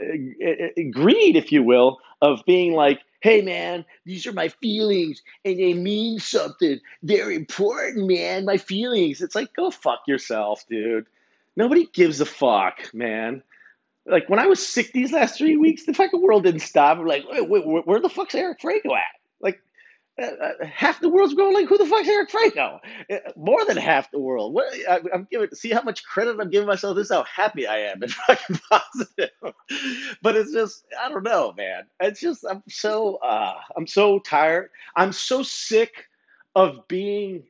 greed, 0.91 1.37
if 1.37 1.53
you 1.53 1.63
will, 1.63 1.99
of 2.21 2.45
being 2.47 2.73
like, 2.73 3.01
hey 3.21 3.41
man, 3.41 3.85
these 4.05 4.27
are 4.27 4.33
my 4.33 4.49
feelings 4.49 5.23
and 5.45 5.59
they 5.59 5.73
mean 5.73 6.19
something. 6.19 6.81
They're 7.03 7.31
important, 7.31 8.07
man. 8.09 8.45
My 8.45 8.59
feelings. 8.59 9.23
It's 9.23 9.35
like, 9.35 9.55
go 9.55 9.71
fuck 9.71 10.01
yourself, 10.07 10.65
dude. 10.69 11.07
Nobody 11.57 11.87
gives 11.93 12.21
a 12.21 12.27
fuck, 12.27 12.93
man 12.93 13.43
like 14.07 14.29
when 14.29 14.39
I 14.39 14.47
was 14.47 14.67
sick 14.67 14.93
these 14.93 15.13
last 15.13 15.39
three 15.39 15.57
weeks, 15.57 15.87
the 15.87 15.95
fucking 15.95 16.21
world 16.21 16.45
didn't 16.45 16.61
stop. 16.61 16.99
I'm 16.99 17.07
like, 17.07 17.25
wait, 17.29 17.49
wait, 17.49 17.87
where 17.87 18.01
the 18.01 18.09
fuck's 18.09 18.35
Eric 18.35 18.61
Franco 18.61 18.95
at? 18.95 19.03
Like, 19.41 19.61
uh, 20.21 20.27
uh, 20.27 20.67
half 20.67 21.01
the 21.01 21.09
world's 21.09 21.35
going 21.35 21.55
like, 21.55 21.69
who 21.69 21.79
the 21.79 21.87
fuck's 21.87 22.09
Eric 22.09 22.31
Franco? 22.31 22.81
Uh, 23.11 23.17
more 23.37 23.65
than 23.65 23.77
half 23.77 24.11
the 24.11 24.19
world. 24.19 24.53
What 24.53 24.73
I, 24.89 25.01
am 25.13 25.27
giving. 25.31 25.49
See 25.55 25.71
how 25.71 25.83
much 25.83 26.05
credit 26.05 26.39
I'm 26.39 26.51
giving 26.51 26.67
myself. 26.67 26.97
This 26.97 27.07
is 27.07 27.13
how 27.13 27.25
happy 27.25 27.67
I 27.67 27.79
am 27.79 28.03
and 28.03 28.13
fucking 28.27 28.61
positive. 28.71 29.31
but 30.23 30.37
it's 30.37 30.53
just, 30.53 30.85
I 31.03 31.09
don't 31.09 31.25
know, 31.25 31.55
man. 31.57 31.85
It's 32.01 32.21
just, 32.21 32.45
I'm 32.49 32.63
so, 32.69 33.17
uh, 33.17 33.55
I'm 33.77 33.87
so 33.87 34.19
tired. 34.19 34.69
I'm 34.95 35.13
so 35.13 35.43
sick 35.43 36.07
of 36.55 36.87
being 36.89 37.45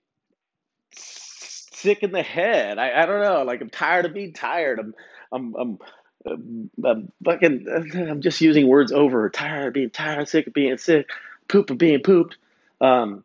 sick 0.94 2.02
in 2.02 2.12
the 2.12 2.22
head. 2.22 2.78
I, 2.78 3.02
I 3.02 3.06
don't 3.06 3.22
know. 3.22 3.42
Like 3.42 3.60
I'm 3.60 3.70
tired 3.70 4.06
of 4.06 4.14
being 4.14 4.32
tired. 4.32 4.78
I'm, 4.78 4.94
I'm, 5.32 5.54
I'm 5.56 5.78
uh, 6.26 6.94
fucking, 7.24 7.66
I'm 7.94 8.22
just 8.22 8.40
using 8.40 8.68
words 8.68 8.92
over 8.92 9.30
tired 9.30 9.74
being 9.74 9.90
tired, 9.90 10.28
sick 10.28 10.46
of 10.48 10.54
being 10.54 10.78
sick, 10.78 11.08
poop 11.48 11.70
of 11.70 11.78
being 11.78 12.00
pooped. 12.02 12.38
Um, 12.80 13.24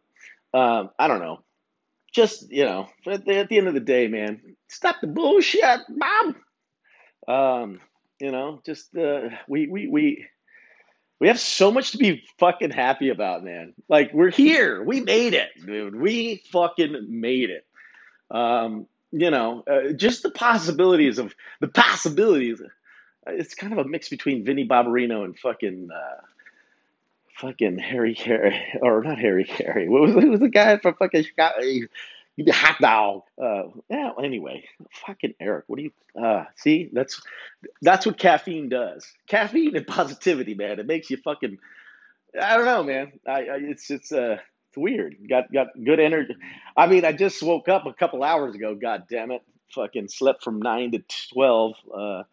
um, 0.53 0.91
I 0.99 1.07
don't 1.07 1.19
know. 1.21 1.41
Just, 2.13 2.51
you 2.51 2.65
know, 2.65 2.89
at 3.07 3.25
the, 3.25 3.37
at 3.39 3.49
the 3.49 3.57
end 3.57 3.67
of 3.67 3.73
the 3.75 3.79
day, 3.81 4.07
man, 4.07 4.41
stop 4.67 4.97
the 5.01 5.07
bullshit, 5.07 5.81
mom. 5.89 6.35
Um, 7.27 7.81
you 8.19 8.31
know, 8.31 8.61
just, 8.65 8.95
uh, 8.97 9.29
we, 9.47 9.67
we, 9.67 9.87
we, 9.87 10.25
We 11.19 11.29
have 11.29 11.41
so 11.41 11.71
much 11.71 11.93
to 11.93 11.99
be 11.99 12.23
fucking 12.39 12.71
happy 12.71 13.09
about, 13.09 13.43
man. 13.43 13.73
Like 13.89 14.13
we're 14.13 14.31
here. 14.31 14.83
We 14.83 15.01
made 15.01 15.33
it, 15.33 15.49
dude. 15.65 15.95
We 15.95 16.43
fucking 16.53 17.07
made 17.09 17.51
it. 17.51 17.65
Um, 18.31 18.87
you 19.11 19.31
know, 19.31 19.63
uh, 19.69 19.93
just 19.93 20.23
the 20.23 20.31
possibilities 20.31 21.19
of 21.19 21.35
the 21.61 21.69
possibilities. 21.69 22.61
It's 23.27 23.55
kind 23.55 23.73
of 23.73 23.79
a 23.79 23.85
mix 23.87 24.09
between 24.09 24.43
Vinnie 24.43 24.67
Barbarino 24.67 25.23
and 25.23 25.37
fucking 25.37 25.89
uh, 25.91 26.21
fucking 27.39 27.77
Harry 27.77 28.15
Caray, 28.15 28.77
or 28.81 29.03
not 29.03 29.19
Harry 29.19 29.45
Caray. 29.45 29.87
What 29.87 30.01
was, 30.01 30.11
who 30.13 30.31
was 30.31 30.39
the 30.39 30.49
guy 30.49 30.77
from 30.77 30.95
fucking 30.95 31.23
Chicago? 31.23 31.55
Hot 32.51 32.77
dog. 32.79 33.23
Uh, 33.41 33.63
yeah. 33.89 34.11
Anyway, 34.23 34.63
fucking 35.05 35.33
Eric. 35.41 35.65
What 35.67 35.77
do 35.77 35.83
you? 35.83 35.91
Uh, 36.21 36.45
see, 36.55 36.89
that's 36.93 37.21
that's 37.81 38.05
what 38.05 38.17
caffeine 38.17 38.69
does. 38.69 39.05
Caffeine 39.27 39.75
and 39.75 39.85
positivity, 39.85 40.53
man. 40.53 40.79
It 40.79 40.87
makes 40.87 41.09
you 41.09 41.17
fucking. 41.17 41.57
I 42.41 42.55
don't 42.55 42.65
know, 42.65 42.83
man. 42.83 43.11
I, 43.27 43.31
I 43.31 43.55
it's 43.57 43.91
it's 43.91 44.13
uh 44.13 44.37
it's 44.69 44.77
weird. 44.77 45.17
Got 45.29 45.51
got 45.51 45.67
good 45.83 45.99
energy. 45.99 46.35
I 46.77 46.87
mean, 46.87 47.03
I 47.03 47.11
just 47.11 47.43
woke 47.43 47.67
up 47.67 47.85
a 47.85 47.93
couple 47.93 48.23
hours 48.23 48.55
ago. 48.55 48.73
God 48.73 49.03
damn 49.09 49.31
it. 49.31 49.41
Fucking 49.75 50.07
slept 50.07 50.41
from 50.41 50.61
nine 50.61 50.91
to 50.91 51.03
twelve. 51.33 51.75
Uh, 51.93 52.23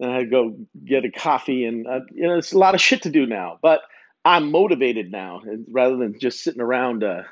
and 0.00 0.10
I 0.10 0.24
go 0.24 0.56
get 0.82 1.04
a 1.04 1.10
coffee, 1.10 1.66
and 1.66 1.86
uh, 1.86 2.00
you 2.10 2.26
know, 2.26 2.38
it's 2.38 2.52
a 2.52 2.58
lot 2.58 2.74
of 2.74 2.80
shit 2.80 3.02
to 3.02 3.10
do 3.10 3.26
now. 3.26 3.58
But 3.60 3.82
I'm 4.24 4.50
motivated 4.50 5.12
now, 5.12 5.42
and 5.44 5.66
rather 5.70 5.96
than 5.96 6.18
just 6.18 6.42
sitting 6.42 6.62
around, 6.62 7.04
uh, 7.04 7.24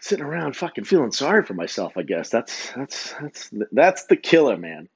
sitting 0.00 0.24
around 0.24 0.56
fucking 0.56 0.84
feeling 0.84 1.12
sorry 1.12 1.44
for 1.44 1.54
myself. 1.54 1.92
I 1.96 2.02
guess 2.02 2.30
that's 2.30 2.72
that's 2.72 3.14
that's 3.20 3.50
that's 3.70 4.04
the 4.06 4.16
killer, 4.16 4.56
man. 4.56 4.88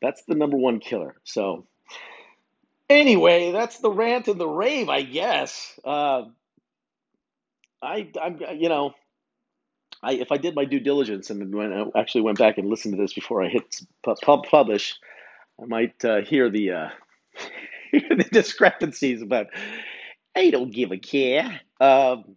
That's 0.00 0.24
the 0.24 0.34
number 0.34 0.56
one 0.56 0.80
killer. 0.80 1.16
So 1.24 1.66
anyway, 2.88 3.52
that's 3.52 3.78
the 3.78 3.90
rant 3.90 4.28
and 4.28 4.40
the 4.40 4.48
rave, 4.48 4.88
I 4.88 5.02
guess. 5.02 5.78
Uh, 5.84 6.24
I 7.82 8.10
I'm 8.20 8.40
you 8.56 8.70
know. 8.70 8.94
I, 10.00 10.12
if 10.12 10.30
I 10.30 10.36
did 10.36 10.54
my 10.54 10.64
due 10.64 10.78
diligence 10.78 11.28
and 11.28 11.52
when 11.52 11.72
I 11.72 11.98
actually 11.98 12.20
went 12.20 12.38
back 12.38 12.56
and 12.56 12.68
listened 12.68 12.94
to 12.94 13.02
this 13.02 13.14
before 13.14 13.42
I 13.42 13.48
hit 13.48 13.80
pub 14.04 14.44
publish, 14.44 14.94
I 15.60 15.66
might 15.66 16.04
uh, 16.04 16.20
hear 16.22 16.50
the 16.50 16.72
uh, 16.72 16.88
the 17.92 18.28
discrepancies 18.30 19.22
about 19.22 19.48
I 20.36 20.50
don't 20.50 20.72
give 20.72 20.92
a 20.92 20.98
care. 20.98 21.60
Um, 21.80 22.36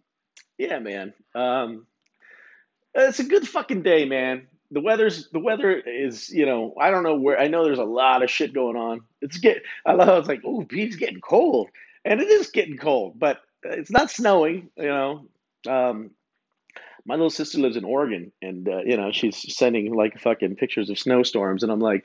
yeah, 0.58 0.78
man. 0.78 1.14
Um, 1.34 1.86
it's 2.94 3.20
a 3.20 3.24
good 3.24 3.46
fucking 3.46 3.82
day, 3.82 4.04
man. 4.04 4.48
The 4.70 4.80
weather's 4.80 5.28
the 5.30 5.38
weather 5.38 5.72
is 5.72 6.30
you 6.30 6.46
know 6.46 6.74
I 6.80 6.90
don't 6.90 7.02
know 7.02 7.16
where 7.16 7.38
I 7.38 7.48
know 7.48 7.64
there's 7.64 7.78
a 7.78 7.84
lot 7.84 8.22
of 8.22 8.30
shit 8.30 8.54
going 8.54 8.76
on. 8.76 9.02
It's 9.20 9.38
get 9.38 9.62
I 9.86 9.92
love 9.92 10.20
it's 10.20 10.28
like 10.28 10.42
oh 10.44 10.64
it's 10.70 10.96
getting 10.96 11.20
cold 11.20 11.68
and 12.04 12.20
it 12.20 12.28
is 12.28 12.50
getting 12.50 12.76
cold, 12.76 13.18
but 13.18 13.40
it's 13.62 13.90
not 13.90 14.10
snowing. 14.10 14.70
You 14.76 14.88
know, 14.88 15.26
um, 15.68 16.10
my 17.04 17.14
little 17.14 17.30
sister 17.30 17.58
lives 17.58 17.76
in 17.76 17.84
Oregon, 17.84 18.32
and 18.40 18.68
uh, 18.68 18.82
you 18.84 18.96
know 18.96 19.12
she's 19.12 19.54
sending 19.54 19.92
like 19.94 20.18
fucking 20.18 20.56
pictures 20.56 20.90
of 20.90 20.98
snowstorms, 20.98 21.62
and 21.62 21.70
I'm 21.70 21.80
like, 21.80 22.04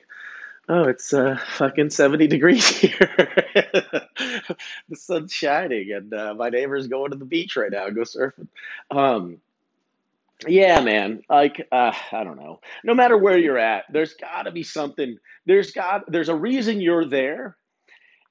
oh, 0.69 0.83
it's 0.83 1.13
uh, 1.13 1.37
fucking 1.57 1.89
70 1.89 2.27
degrees 2.27 2.67
here. 2.79 3.33
the 3.55 4.95
sun's 4.95 5.33
shining, 5.33 5.91
and 5.91 6.13
uh, 6.13 6.33
my 6.33 6.49
neighbor's 6.49 6.87
going 6.87 7.11
to 7.11 7.17
the 7.17 7.25
beach 7.25 7.55
right 7.55 7.71
now, 7.71 7.89
go 7.89 8.01
surfing. 8.01 8.47
Um, 8.91 9.39
yeah, 10.47 10.81
man. 10.81 11.23
Like, 11.29 11.67
uh, 11.71 11.93
I 12.11 12.23
don't 12.23 12.37
know. 12.37 12.59
No 12.83 12.93
matter 12.93 13.17
where 13.17 13.37
you're 13.37 13.57
at, 13.57 13.85
there's 13.91 14.13
got 14.13 14.43
to 14.43 14.51
be 14.51 14.63
something. 14.63 15.17
There's 15.45 15.71
got. 15.71 16.11
There's 16.11 16.29
a 16.29 16.35
reason 16.35 16.81
you're 16.81 17.05
there, 17.05 17.57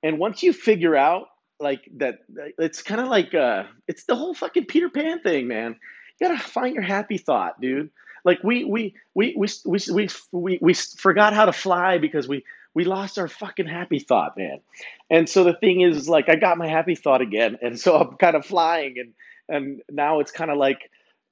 and 0.03 0.19
once 0.19 0.43
you 0.43 0.53
figure 0.53 0.95
out 0.95 1.29
like 1.59 1.89
that, 1.97 2.21
it's 2.59 2.83
kind 2.83 3.01
of 3.01 3.09
like 3.09 3.35
uh, 3.35 3.65
it's 3.89 4.05
the 4.05 4.15
whole 4.15 4.35
fucking 4.35 4.67
Peter 4.67 4.89
Pan 4.89 5.21
thing, 5.21 5.49
man. 5.49 5.77
You 6.21 6.29
gotta 6.29 6.41
find 6.41 6.75
your 6.75 6.85
happy 6.85 7.19
thought, 7.19 7.61
dude. 7.61 7.91
Like 8.27 8.45
we 8.45 8.65
we 8.65 8.95
we 9.15 9.35
we 9.35 9.49
we 9.65 10.09
we 10.33 10.59
we, 10.61 10.75
forgot 10.75 11.33
how 11.33 11.47
to 11.47 11.53
fly 11.53 11.97
because 11.97 12.29
we 12.29 12.45
we 12.75 12.85
lost 12.85 13.19
our 13.19 13.29
fucking 13.29 13.67
happy 13.67 14.01
thought, 14.01 14.37
man. 14.37 14.61
And 15.09 15.27
so 15.27 15.45
the 15.45 15.55
thing 15.55 15.81
is, 15.81 16.11
like, 16.11 16.29
I 16.29 16.37
got 16.37 16.59
my 16.59 16.69
happy 16.69 16.95
thought 16.95 17.23
again, 17.23 17.57
and 17.63 17.81
so 17.81 17.97
I'm 17.97 18.17
kind 18.19 18.37
of 18.37 18.45
flying, 18.45 18.97
and 18.99 19.15
and 19.49 19.83
now 19.91 20.21
it's 20.21 20.33
kind 20.33 20.51
of 20.51 20.59
like 20.59 20.91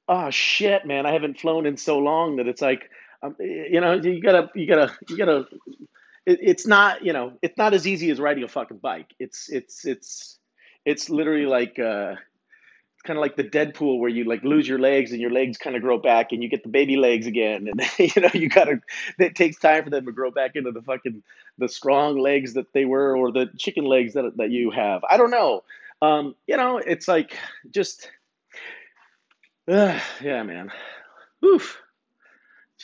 oh 0.08 0.30
shit, 0.30 0.86
man, 0.86 1.06
I 1.06 1.12
haven't 1.12 1.40
flown 1.40 1.66
in 1.66 1.76
so 1.76 1.98
long 1.98 2.36
that 2.36 2.46
it's 2.46 2.62
like, 2.62 2.90
um, 3.22 3.36
you 3.38 3.80
know, 3.80 3.94
you 3.94 4.20
gotta, 4.20 4.50
you 4.54 4.66
gotta, 4.66 4.92
you 5.08 5.16
gotta. 5.16 5.46
It, 6.26 6.38
it's 6.42 6.66
not, 6.66 7.04
you 7.04 7.12
know, 7.12 7.34
it's 7.42 7.56
not 7.56 7.74
as 7.74 7.86
easy 7.86 8.10
as 8.10 8.20
riding 8.20 8.44
a 8.44 8.48
fucking 8.48 8.78
bike. 8.78 9.14
It's, 9.18 9.48
it's, 9.50 9.84
it's, 9.86 10.38
it's 10.84 11.08
literally 11.10 11.46
like, 11.46 11.78
uh, 11.78 12.14
kind 13.04 13.18
of 13.18 13.20
like 13.20 13.36
the 13.36 13.44
Deadpool 13.44 13.98
where 13.98 14.08
you 14.08 14.24
like 14.24 14.42
lose 14.42 14.66
your 14.66 14.78
legs 14.78 15.12
and 15.12 15.20
your 15.20 15.30
legs 15.30 15.58
kind 15.58 15.76
of 15.76 15.82
grow 15.82 15.98
back 15.98 16.32
and 16.32 16.42
you 16.42 16.48
get 16.48 16.62
the 16.62 16.68
baby 16.68 16.96
legs 16.96 17.26
again 17.26 17.68
and 17.98 17.98
you 17.98 18.22
know 18.22 18.30
you 18.32 18.48
gotta 18.48 18.80
it 19.18 19.34
takes 19.34 19.58
time 19.58 19.84
for 19.84 19.90
them 19.90 20.06
to 20.06 20.12
grow 20.12 20.30
back 20.30 20.52
into 20.56 20.72
the 20.72 20.82
fucking 20.82 21.22
the 21.58 21.68
strong 21.68 22.18
legs 22.18 22.54
that 22.54 22.72
they 22.72 22.84
were 22.84 23.16
or 23.16 23.30
the 23.30 23.48
chicken 23.58 23.84
legs 23.84 24.14
that 24.14 24.36
that 24.36 24.50
you 24.50 24.70
have. 24.70 25.02
I 25.08 25.16
don't 25.16 25.30
know. 25.30 25.62
Um, 26.02 26.34
you 26.46 26.56
know, 26.56 26.78
it's 26.78 27.08
like 27.08 27.38
just 27.70 28.10
uh, 29.70 29.98
yeah, 30.22 30.42
man. 30.42 30.72
Oof. 31.44 31.78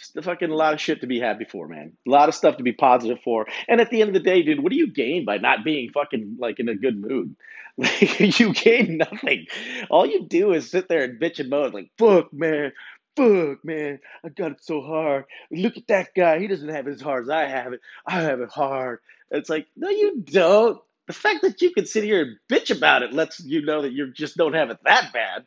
Just 0.01 0.17
a 0.17 0.23
fucking 0.23 0.49
lot 0.49 0.73
of 0.73 0.81
shit 0.81 1.03
to 1.03 1.07
be 1.07 1.21
happy 1.21 1.45
for, 1.45 1.69
man. 1.69 1.93
A 2.09 2.11
lot 2.11 2.31
of 2.31 2.35
stuff 2.35 2.57
to 2.57 2.63
be 2.63 2.73
positive 2.73 3.19
for. 3.23 3.47
And 3.69 3.83
at 3.83 3.91
the 3.91 4.01
end 4.01 4.09
of 4.09 4.15
the 4.15 4.21
day, 4.21 4.43
dude, 4.43 4.63
what 4.63 4.73
do 4.73 4.79
you 4.79 4.91
gain 4.91 5.27
by 5.27 5.37
not 5.37 5.63
being 5.63 5.91
fucking 5.91 6.39
like 6.39 6.59
in 6.59 6.71
a 6.71 6.75
good 6.75 7.01
mood? 7.01 7.37
Like 7.79 8.39
you 8.39 8.53
gain 8.53 8.99
nothing. 8.99 9.47
All 9.89 10.05
you 10.05 10.27
do 10.27 10.53
is 10.53 10.71
sit 10.71 10.89
there 10.89 11.03
and 11.03 11.19
bitch 11.21 11.39
and 11.39 11.49
moan 11.49 11.73
like, 11.73 11.91
fuck 11.97 12.31
man, 12.31 12.73
fuck 13.17 13.65
man, 13.65 14.01
I 14.23 14.29
got 14.29 14.53
it 14.53 14.63
so 14.63 14.83
hard. 14.83 15.25
Look 15.51 15.79
at 15.79 15.87
that 15.87 16.15
guy. 16.15 16.41
He 16.41 16.47
doesn't 16.47 16.69
have 16.69 16.87
it 16.89 16.93
as 16.93 17.01
hard 17.01 17.25
as 17.25 17.31
I 17.31 17.47
have 17.47 17.73
it. 17.73 17.81
I 18.07 18.21
have 18.21 18.41
it 18.41 18.51
hard. 18.51 18.99
It's 19.31 19.49
like, 19.49 19.67
no, 19.77 19.89
you 19.89 20.21
don't. 20.21 20.79
The 21.07 21.15
fact 21.15 21.43
that 21.43 21.63
you 21.63 21.73
can 21.73 21.87
sit 21.87 22.05
here 22.05 22.23
and 22.23 22.37
bitch 22.51 22.77
about 22.77 23.03
it 23.03 23.15
lets 23.15 23.41
you 23.41 23.63
know 23.63 23.83
that 23.83 23.93
you 23.93 24.13
just 24.13 24.37
don't 24.37 24.55
have 24.55 24.69
it 24.71 24.79
that 24.85 25.13
bad. 25.13 25.47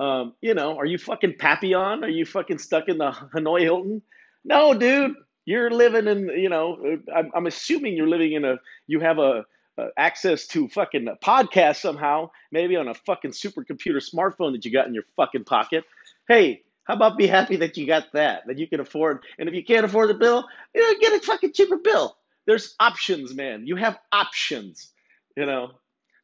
Um, 0.00 0.32
you 0.40 0.54
know, 0.54 0.78
are 0.78 0.86
you 0.86 0.96
fucking 0.96 1.34
Papillon? 1.38 2.02
Are 2.02 2.08
you 2.08 2.24
fucking 2.24 2.58
stuck 2.58 2.88
in 2.88 2.98
the 2.98 3.10
Hanoi 3.34 3.60
Hilton? 3.60 4.02
No, 4.44 4.72
dude. 4.74 5.14
You're 5.44 5.70
living 5.70 6.06
in, 6.06 6.28
you 6.28 6.48
know, 6.48 6.98
I'm, 7.14 7.30
I'm 7.34 7.46
assuming 7.46 7.96
you're 7.96 8.08
living 8.08 8.32
in 8.32 8.44
a, 8.44 8.56
you 8.86 9.00
have 9.00 9.18
a, 9.18 9.44
a 9.78 9.88
access 9.96 10.46
to 10.48 10.68
fucking 10.68 11.08
a 11.08 11.16
podcast 11.16 11.76
somehow, 11.76 12.30
maybe 12.52 12.76
on 12.76 12.88
a 12.88 12.94
fucking 12.94 13.32
supercomputer 13.32 14.00
smartphone 14.02 14.52
that 14.52 14.64
you 14.64 14.72
got 14.72 14.86
in 14.86 14.94
your 14.94 15.04
fucking 15.16 15.44
pocket. 15.44 15.84
Hey, 16.28 16.62
how 16.84 16.94
about 16.94 17.18
be 17.18 17.26
happy 17.26 17.56
that 17.56 17.76
you 17.76 17.86
got 17.86 18.12
that, 18.12 18.46
that 18.46 18.58
you 18.58 18.68
can 18.68 18.80
afford? 18.80 19.24
And 19.38 19.48
if 19.48 19.54
you 19.54 19.64
can't 19.64 19.84
afford 19.84 20.08
the 20.10 20.14
bill, 20.14 20.46
you 20.74 20.80
know, 20.80 20.98
get 21.00 21.20
a 21.20 21.24
fucking 21.26 21.52
cheaper 21.52 21.76
bill. 21.76 22.16
There's 22.46 22.74
options, 22.80 23.34
man. 23.34 23.66
You 23.66 23.76
have 23.76 23.98
options, 24.12 24.92
you 25.36 25.46
know. 25.46 25.72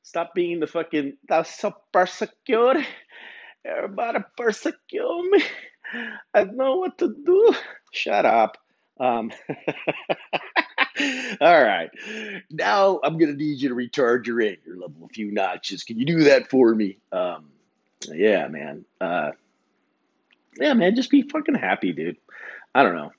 Stop 0.02 0.34
being 0.34 0.60
the 0.60 0.66
fucking, 0.66 1.16
that's 1.28 1.58
so 1.58 1.74
persecute. 1.92 2.86
Everybody 3.66 4.20
persecute 4.36 5.30
me. 5.30 5.42
I 6.34 6.44
don't 6.44 6.56
know 6.56 6.76
what 6.76 6.98
to 6.98 7.14
do. 7.24 7.54
Shut 7.92 8.24
up. 8.24 8.58
Um, 8.98 9.32
all 11.40 11.62
right. 11.62 11.90
Now 12.50 13.00
I'm 13.02 13.18
going 13.18 13.32
to 13.32 13.36
need 13.36 13.60
you 13.60 13.68
to 13.70 13.74
retard 13.74 14.26
your 14.26 14.40
level 14.40 15.04
a 15.04 15.08
few 15.08 15.32
notches. 15.32 15.84
Can 15.84 15.98
you 15.98 16.06
do 16.06 16.24
that 16.24 16.48
for 16.48 16.74
me? 16.74 16.98
Um, 17.12 17.50
yeah, 18.08 18.48
man. 18.48 18.84
Uh, 19.00 19.32
yeah, 20.58 20.74
man. 20.74 20.96
Just 20.96 21.10
be 21.10 21.22
fucking 21.22 21.54
happy, 21.54 21.92
dude. 21.92 22.16
I 22.74 22.82
don't 22.82 22.94
know 22.94 23.12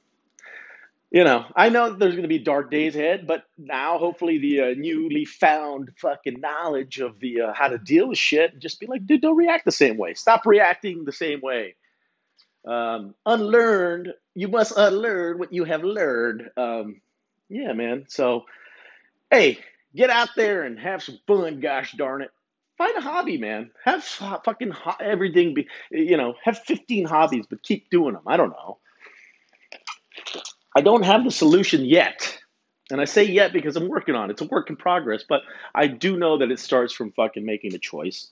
you 1.10 1.24
know, 1.24 1.46
I 1.56 1.70
know 1.70 1.91
there's 1.93 2.13
going 2.13 2.24
to 2.24 2.28
be 2.28 2.39
dark 2.39 2.70
days 2.70 2.96
ahead, 2.96 3.28
but 3.28 3.43
now 3.58 3.98
hopefully 3.98 4.39
the 4.39 4.62
uh, 4.62 4.74
newly 4.78 5.24
found 5.26 5.91
fucking 5.98 6.41
knowledge 6.41 7.00
of 7.00 7.20
the 7.20 7.41
uh, 7.41 7.54
how 7.54 7.70
to 7.70 7.78
deal 7.78 8.10
with 8.10 8.17
shit, 8.17 8.60
just 8.60 8.80
be 8.80 8.88
like, 8.88 9.06
dude, 9.06 9.22
don't 9.22 9.38
react 9.38 9.63
the 9.63 9.72
same 9.72 9.98
way. 9.98 10.13
Stop 10.15 10.46
reacting 10.46 11.06
the 11.06 11.13
same 11.13 11.39
way. 11.41 11.76
Um, 12.67 13.15
unlearned, 13.26 14.13
you 14.36 14.50
must 14.50 14.74
unlearn 14.76 15.39
what 15.39 15.54
you 15.54 15.63
have 15.63 15.84
learned. 15.84 16.50
Um, 16.58 17.02
yeah, 17.50 17.72
man. 17.72 18.06
So, 18.10 18.43
hey, 19.32 19.60
get 19.96 20.10
out 20.10 20.30
there 20.36 20.63
and 20.63 20.78
have 20.78 21.02
some 21.02 21.20
fun. 21.26 21.62
Gosh 21.62 21.93
darn 21.93 22.22
it, 22.22 22.32
find 22.78 22.98
a 22.98 23.02
hobby, 23.02 23.38
man. 23.38 23.72
Have 23.86 24.04
fucking 24.04 24.72
ho- 24.72 24.98
everything. 25.00 25.54
Be 25.54 25.67
you 25.89 26.17
know, 26.17 26.36
have 26.43 26.60
15 26.60 27.06
hobbies, 27.06 27.46
but 27.50 27.63
keep 27.63 27.89
doing 27.89 28.13
them. 28.13 28.24
I 28.28 28.36
don't 28.36 28.50
know. 28.50 28.80
I 30.77 30.81
don't 30.81 31.05
have 31.05 31.23
the 31.23 31.31
solution 31.31 31.85
yet. 31.85 32.37
And 32.91 33.01
I 33.01 33.05
say 33.05 33.23
yet 33.23 33.51
because 33.51 33.75
I'm 33.75 33.89
working 33.89 34.13
on 34.13 34.29
it. 34.29 34.33
It's 34.33 34.43
a 34.43 34.45
work 34.45 34.69
in 34.69 34.75
progress, 34.75 35.23
but 35.27 35.41
I 35.73 35.87
do 35.87 36.17
know 36.17 36.37
that 36.37 36.51
it 36.51 36.59
starts 36.59 36.93
from 36.93 37.11
fucking 37.13 37.43
making 37.43 37.73
a 37.73 37.79
choice. 37.79 38.27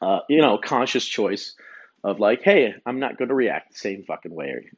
Uh, 0.00 0.20
you 0.26 0.40
know, 0.40 0.56
conscious 0.56 1.04
choice 1.04 1.54
of 2.02 2.18
like, 2.18 2.40
hey, 2.42 2.74
I'm 2.86 2.98
not 2.98 3.18
going 3.18 3.28
to 3.28 3.34
react 3.34 3.72
the 3.72 3.78
same 3.78 4.04
fucking 4.04 4.34
way. 4.34 4.70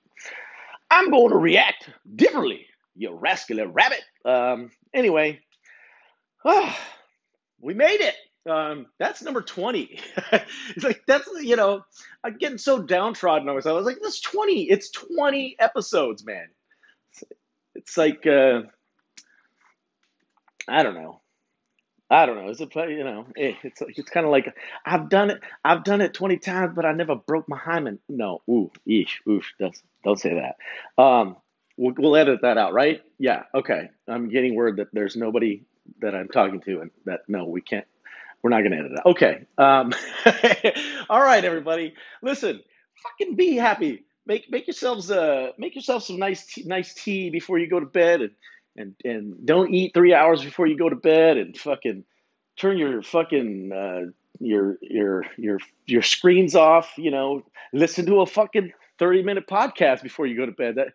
I'm 0.91 1.13
going 1.13 1.31
to 1.31 1.37
react 1.37 1.89
differently, 2.17 2.67
you 2.97 3.13
rascally 3.15 3.63
rabbit. 3.65 4.03
Um, 4.25 4.73
anyway, 4.93 5.39
ah, 6.45 6.77
we 7.61 7.75
made 7.75 8.01
it. 8.01 8.17
Um, 8.51 8.87
that's 8.99 9.23
number 9.23 9.41
20. 9.41 10.01
it's 10.33 10.85
like, 10.85 11.03
that's, 11.07 11.29
you 11.43 11.55
know, 11.55 11.85
I'm 12.25 12.39
getting 12.39 12.59
so 12.59 12.83
downtrodden. 12.83 13.49
I 13.49 13.53
was 13.53 13.67
like, 13.67 13.99
that's 14.03 14.21
20. 14.21 14.65
It's 14.65 14.91
20 14.91 15.55
episodes, 15.61 16.27
man. 16.27 16.49
It's, 17.75 17.97
like, 17.97 18.27
uh, 18.27 18.63
I 20.69 20.83
don't 20.83 20.95
know. 20.95 21.21
I 22.11 22.27
don't 22.27 22.37
know. 22.37 22.49
It's 22.51 22.61
a 22.61 22.69
play, 22.69 22.93
you 22.95 23.05
know. 23.05 23.27
eh, 23.37 23.55
It's 23.65 23.83
it's 23.83 24.11
kind 24.11 24.27
of 24.27 24.33
like 24.33 24.55
I've 24.87 25.11
done 25.11 25.31
it. 25.31 25.41
I've 25.65 25.85
done 25.85 26.01
it 26.01 26.15
twenty 26.15 26.39
times, 26.39 26.73
but 26.77 26.87
I 26.87 26.95
never 26.95 27.17
broke 27.17 27.49
my 27.51 27.59
hymen. 27.59 28.01
No, 28.09 28.43
ooh, 28.51 28.71
eesh, 28.89 29.15
oof. 29.29 29.45
Don't 29.61 29.77
don't 30.05 30.21
say 30.21 30.35
that. 30.37 31.03
Um, 31.03 31.37
we'll 31.77 31.95
we'll 31.99 32.17
edit 32.17 32.43
that 32.43 32.59
out, 32.59 32.75
right? 32.75 33.03
Yeah. 33.19 33.45
Okay. 33.55 33.91
I'm 34.09 34.31
getting 34.31 34.57
word 34.57 34.79
that 34.79 34.89
there's 34.95 35.17
nobody 35.17 35.65
that 36.01 36.15
I'm 36.15 36.29
talking 36.29 36.61
to, 36.63 36.81
and 36.83 36.93
that 37.07 37.23
no, 37.29 37.45
we 37.47 37.61
can't. 37.61 37.87
We're 38.43 38.51
not 38.51 38.61
going 38.61 38.73
to 38.73 38.79
edit 38.79 38.93
that. 38.97 39.07
Okay. 39.07 39.47
Um, 39.59 39.93
all 41.11 41.21
right, 41.23 41.45
everybody. 41.45 41.95
Listen, 42.23 42.63
fucking 43.03 43.37
be 43.37 43.57
happy. 43.57 44.05
Make 44.27 44.51
make 44.51 44.67
yourselves 44.67 45.11
uh 45.11 45.51
make 45.59 45.75
yourself 45.75 46.05
some 46.05 46.19
nice 46.19 46.47
tea, 46.47 46.63
nice 46.65 46.95
tea 46.95 47.31
before 47.31 47.59
you 47.59 47.69
go 47.69 47.81
to 47.81 47.87
bed, 47.87 48.21
and 48.21 48.31
and 48.77 48.95
and 49.05 49.47
don't 49.47 49.75
eat 49.75 49.95
three 49.95 50.15
hours 50.15 50.45
before 50.45 50.67
you 50.67 50.77
go 50.79 50.89
to 50.89 50.97
bed, 50.97 51.37
and 51.37 51.57
fucking 51.57 52.05
turn 52.57 52.79
your 52.79 53.03
fucking 53.03 53.73
uh, 53.73 54.11
your 54.41 54.79
your 54.81 55.25
your 55.37 55.59
your 55.87 56.03
screens 56.03 56.55
off. 56.55 56.93
You 56.97 57.11
know, 57.11 57.45
listen 57.73 58.07
to 58.07 58.21
a 58.21 58.27
fucking 58.27 58.73
thirty 58.99 59.23
minute 59.23 59.47
podcast 59.47 60.03
before 60.03 60.27
you 60.27 60.37
go 60.37 60.47
to 60.47 60.53
bed. 60.53 60.77
That 60.77 60.89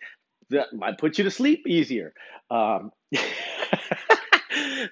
that 0.50 0.74
might 0.74 0.98
put 0.98 1.18
you 1.18 1.24
to 1.26 1.32
sleep 1.32 1.68
easier. 1.68 2.14
Um, 2.50 2.92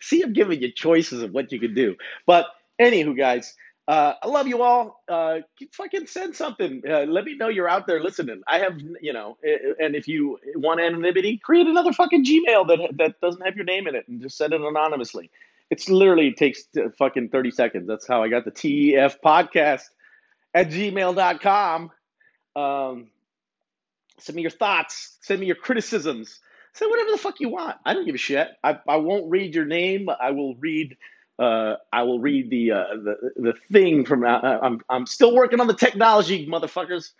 see, 0.01 0.21
I'm 0.21 0.33
giving 0.33 0.61
you 0.61 0.71
choices 0.71 1.21
of 1.21 1.31
what 1.31 1.51
you 1.51 1.59
can 1.59 1.73
do. 1.73 1.95
But 2.25 2.47
anywho, 2.81 3.17
guys. 3.17 3.55
Uh, 3.87 4.13
I 4.21 4.27
love 4.27 4.47
you 4.47 4.63
all. 4.63 5.03
Uh, 5.07 5.39
fucking 5.73 6.07
send 6.07 6.35
something. 6.35 6.81
Uh, 6.89 7.01
let 7.01 7.23
me 7.23 7.35
know 7.35 7.49
you're 7.49 7.69
out 7.69 7.85
there 7.85 8.01
listening. 8.01 8.41
I 8.47 8.59
have, 8.59 8.79
you 8.99 9.13
know, 9.13 9.37
and 9.79 9.95
if 9.95 10.07
you 10.07 10.39
want 10.55 10.81
anonymity, 10.81 11.37
create 11.37 11.67
another 11.67 11.93
fucking 11.93 12.25
Gmail 12.25 12.67
that 12.67 12.97
that 12.97 13.21
doesn't 13.21 13.45
have 13.45 13.55
your 13.55 13.65
name 13.65 13.87
in 13.87 13.95
it 13.95 14.07
and 14.07 14.21
just 14.21 14.37
send 14.37 14.53
it 14.53 14.61
anonymously. 14.61 15.29
It's 15.69 15.89
literally 15.89 16.33
takes 16.33 16.63
uh, 16.77 16.89
fucking 16.97 17.29
30 17.29 17.51
seconds. 17.51 17.87
That's 17.87 18.07
how 18.07 18.23
I 18.23 18.29
got 18.29 18.45
the 18.45 18.51
TEF 18.51 19.17
podcast 19.23 19.83
at 20.53 20.69
gmail.com. 20.69 21.91
Um, 22.55 23.07
send 24.19 24.35
me 24.35 24.41
your 24.41 24.51
thoughts. 24.51 25.17
Send 25.21 25.39
me 25.41 25.47
your 25.47 25.55
criticisms. 25.55 26.39
Say 26.73 26.87
whatever 26.87 27.11
the 27.11 27.17
fuck 27.17 27.39
you 27.39 27.49
want. 27.49 27.77
I 27.85 27.93
don't 27.93 28.05
give 28.05 28.15
a 28.15 28.19
shit. 28.19 28.49
I, 28.63 28.79
I 28.87 28.97
won't 28.97 29.29
read 29.29 29.55
your 29.55 29.65
name. 29.65 30.09
I 30.09 30.31
will 30.31 30.55
read 30.55 30.97
uh, 31.37 31.75
I 31.91 32.03
will 32.03 32.19
read 32.19 32.49
the 32.49 32.71
uh, 32.71 32.85
the 32.95 33.31
the 33.35 33.53
thing 33.71 34.05
from. 34.05 34.23
Uh, 34.23 34.39
I'm 34.61 34.81
I'm 34.89 35.05
still 35.05 35.35
working 35.35 35.59
on 35.59 35.67
the 35.67 35.73
technology, 35.73 36.47
motherfuckers. 36.47 37.11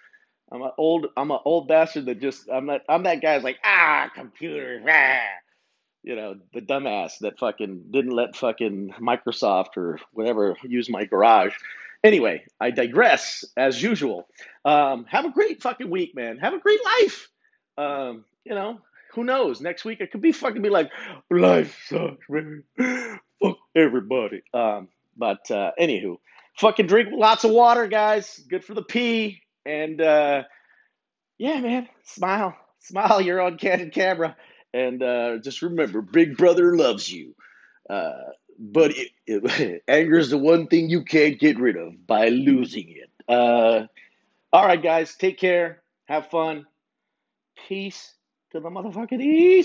I'm 0.51 0.61
an 0.61 0.71
old 0.77 1.07
I'm 1.17 1.31
an 1.31 1.39
old 1.43 1.67
bastard 1.67 2.05
that 2.05 2.21
just 2.21 2.49
I'm 2.49 2.65
not 2.65 2.81
I'm 2.87 3.03
that 3.03 3.21
guy's 3.21 3.43
like 3.43 3.57
ah 3.63 4.09
computer 4.13 4.81
ah. 4.87 5.19
you 6.03 6.15
know 6.15 6.35
the 6.53 6.61
dumbass 6.61 7.19
that 7.21 7.39
fucking 7.39 7.85
didn't 7.91 8.11
let 8.11 8.35
fucking 8.35 8.93
Microsoft 9.01 9.75
or 9.77 9.99
whatever 10.13 10.55
use 10.63 10.89
my 10.89 11.05
garage. 11.05 11.53
Anyway, 12.03 12.45
I 12.61 12.69
digress 12.69 13.43
as 13.57 13.81
usual. 13.81 14.27
Um, 14.63 15.05
have 15.05 15.25
a 15.25 15.31
great 15.31 15.63
fucking 15.63 15.89
week, 15.89 16.13
man. 16.13 16.37
Have 16.37 16.53
a 16.53 16.59
great 16.59 16.79
life. 16.85 17.29
Um, 17.79 18.25
you 18.43 18.53
know, 18.53 18.79
who 19.13 19.23
knows? 19.23 19.59
Next 19.59 19.83
week 19.83 19.99
it 20.01 20.11
could 20.11 20.21
be 20.21 20.31
fucking 20.31 20.61
be 20.61 20.69
like 20.69 20.91
life 21.31 21.85
sucks, 21.89 22.29
man. 22.29 22.63
Everybody. 23.75 24.41
Um, 24.53 24.87
but 25.17 25.49
uh, 25.51 25.71
anywho, 25.79 26.17
fucking 26.57 26.87
drink 26.87 27.09
lots 27.11 27.43
of 27.43 27.51
water, 27.51 27.87
guys. 27.87 28.39
Good 28.49 28.63
for 28.63 28.73
the 28.73 28.83
pee. 28.83 29.41
And 29.65 29.99
uh, 30.01 30.43
yeah, 31.37 31.59
man, 31.59 31.89
smile, 32.03 32.55
smile. 32.79 33.21
You're 33.21 33.41
on 33.41 33.57
candid 33.57 33.93
camera, 33.93 34.35
and 34.73 35.01
uh, 35.01 35.37
just 35.37 35.61
remember, 35.61 36.01
Big 36.01 36.37
Brother 36.37 36.75
loves 36.75 37.11
you. 37.11 37.35
Uh, 37.89 38.13
but 38.57 38.91
it, 38.91 39.09
it, 39.27 39.83
anger 39.87 40.17
is 40.17 40.29
the 40.29 40.37
one 40.37 40.67
thing 40.67 40.89
you 40.89 41.03
can't 41.03 41.39
get 41.39 41.59
rid 41.59 41.77
of 41.77 42.05
by 42.07 42.29
losing 42.29 42.89
it. 42.89 43.09
Uh, 43.27 43.87
all 44.53 44.65
right, 44.65 44.81
guys, 44.81 45.15
take 45.15 45.37
care. 45.37 45.81
Have 46.05 46.29
fun. 46.29 46.65
Peace 47.67 48.13
to 48.51 48.59
the 48.59 48.69
motherfucking 48.69 49.21
east. 49.21 49.63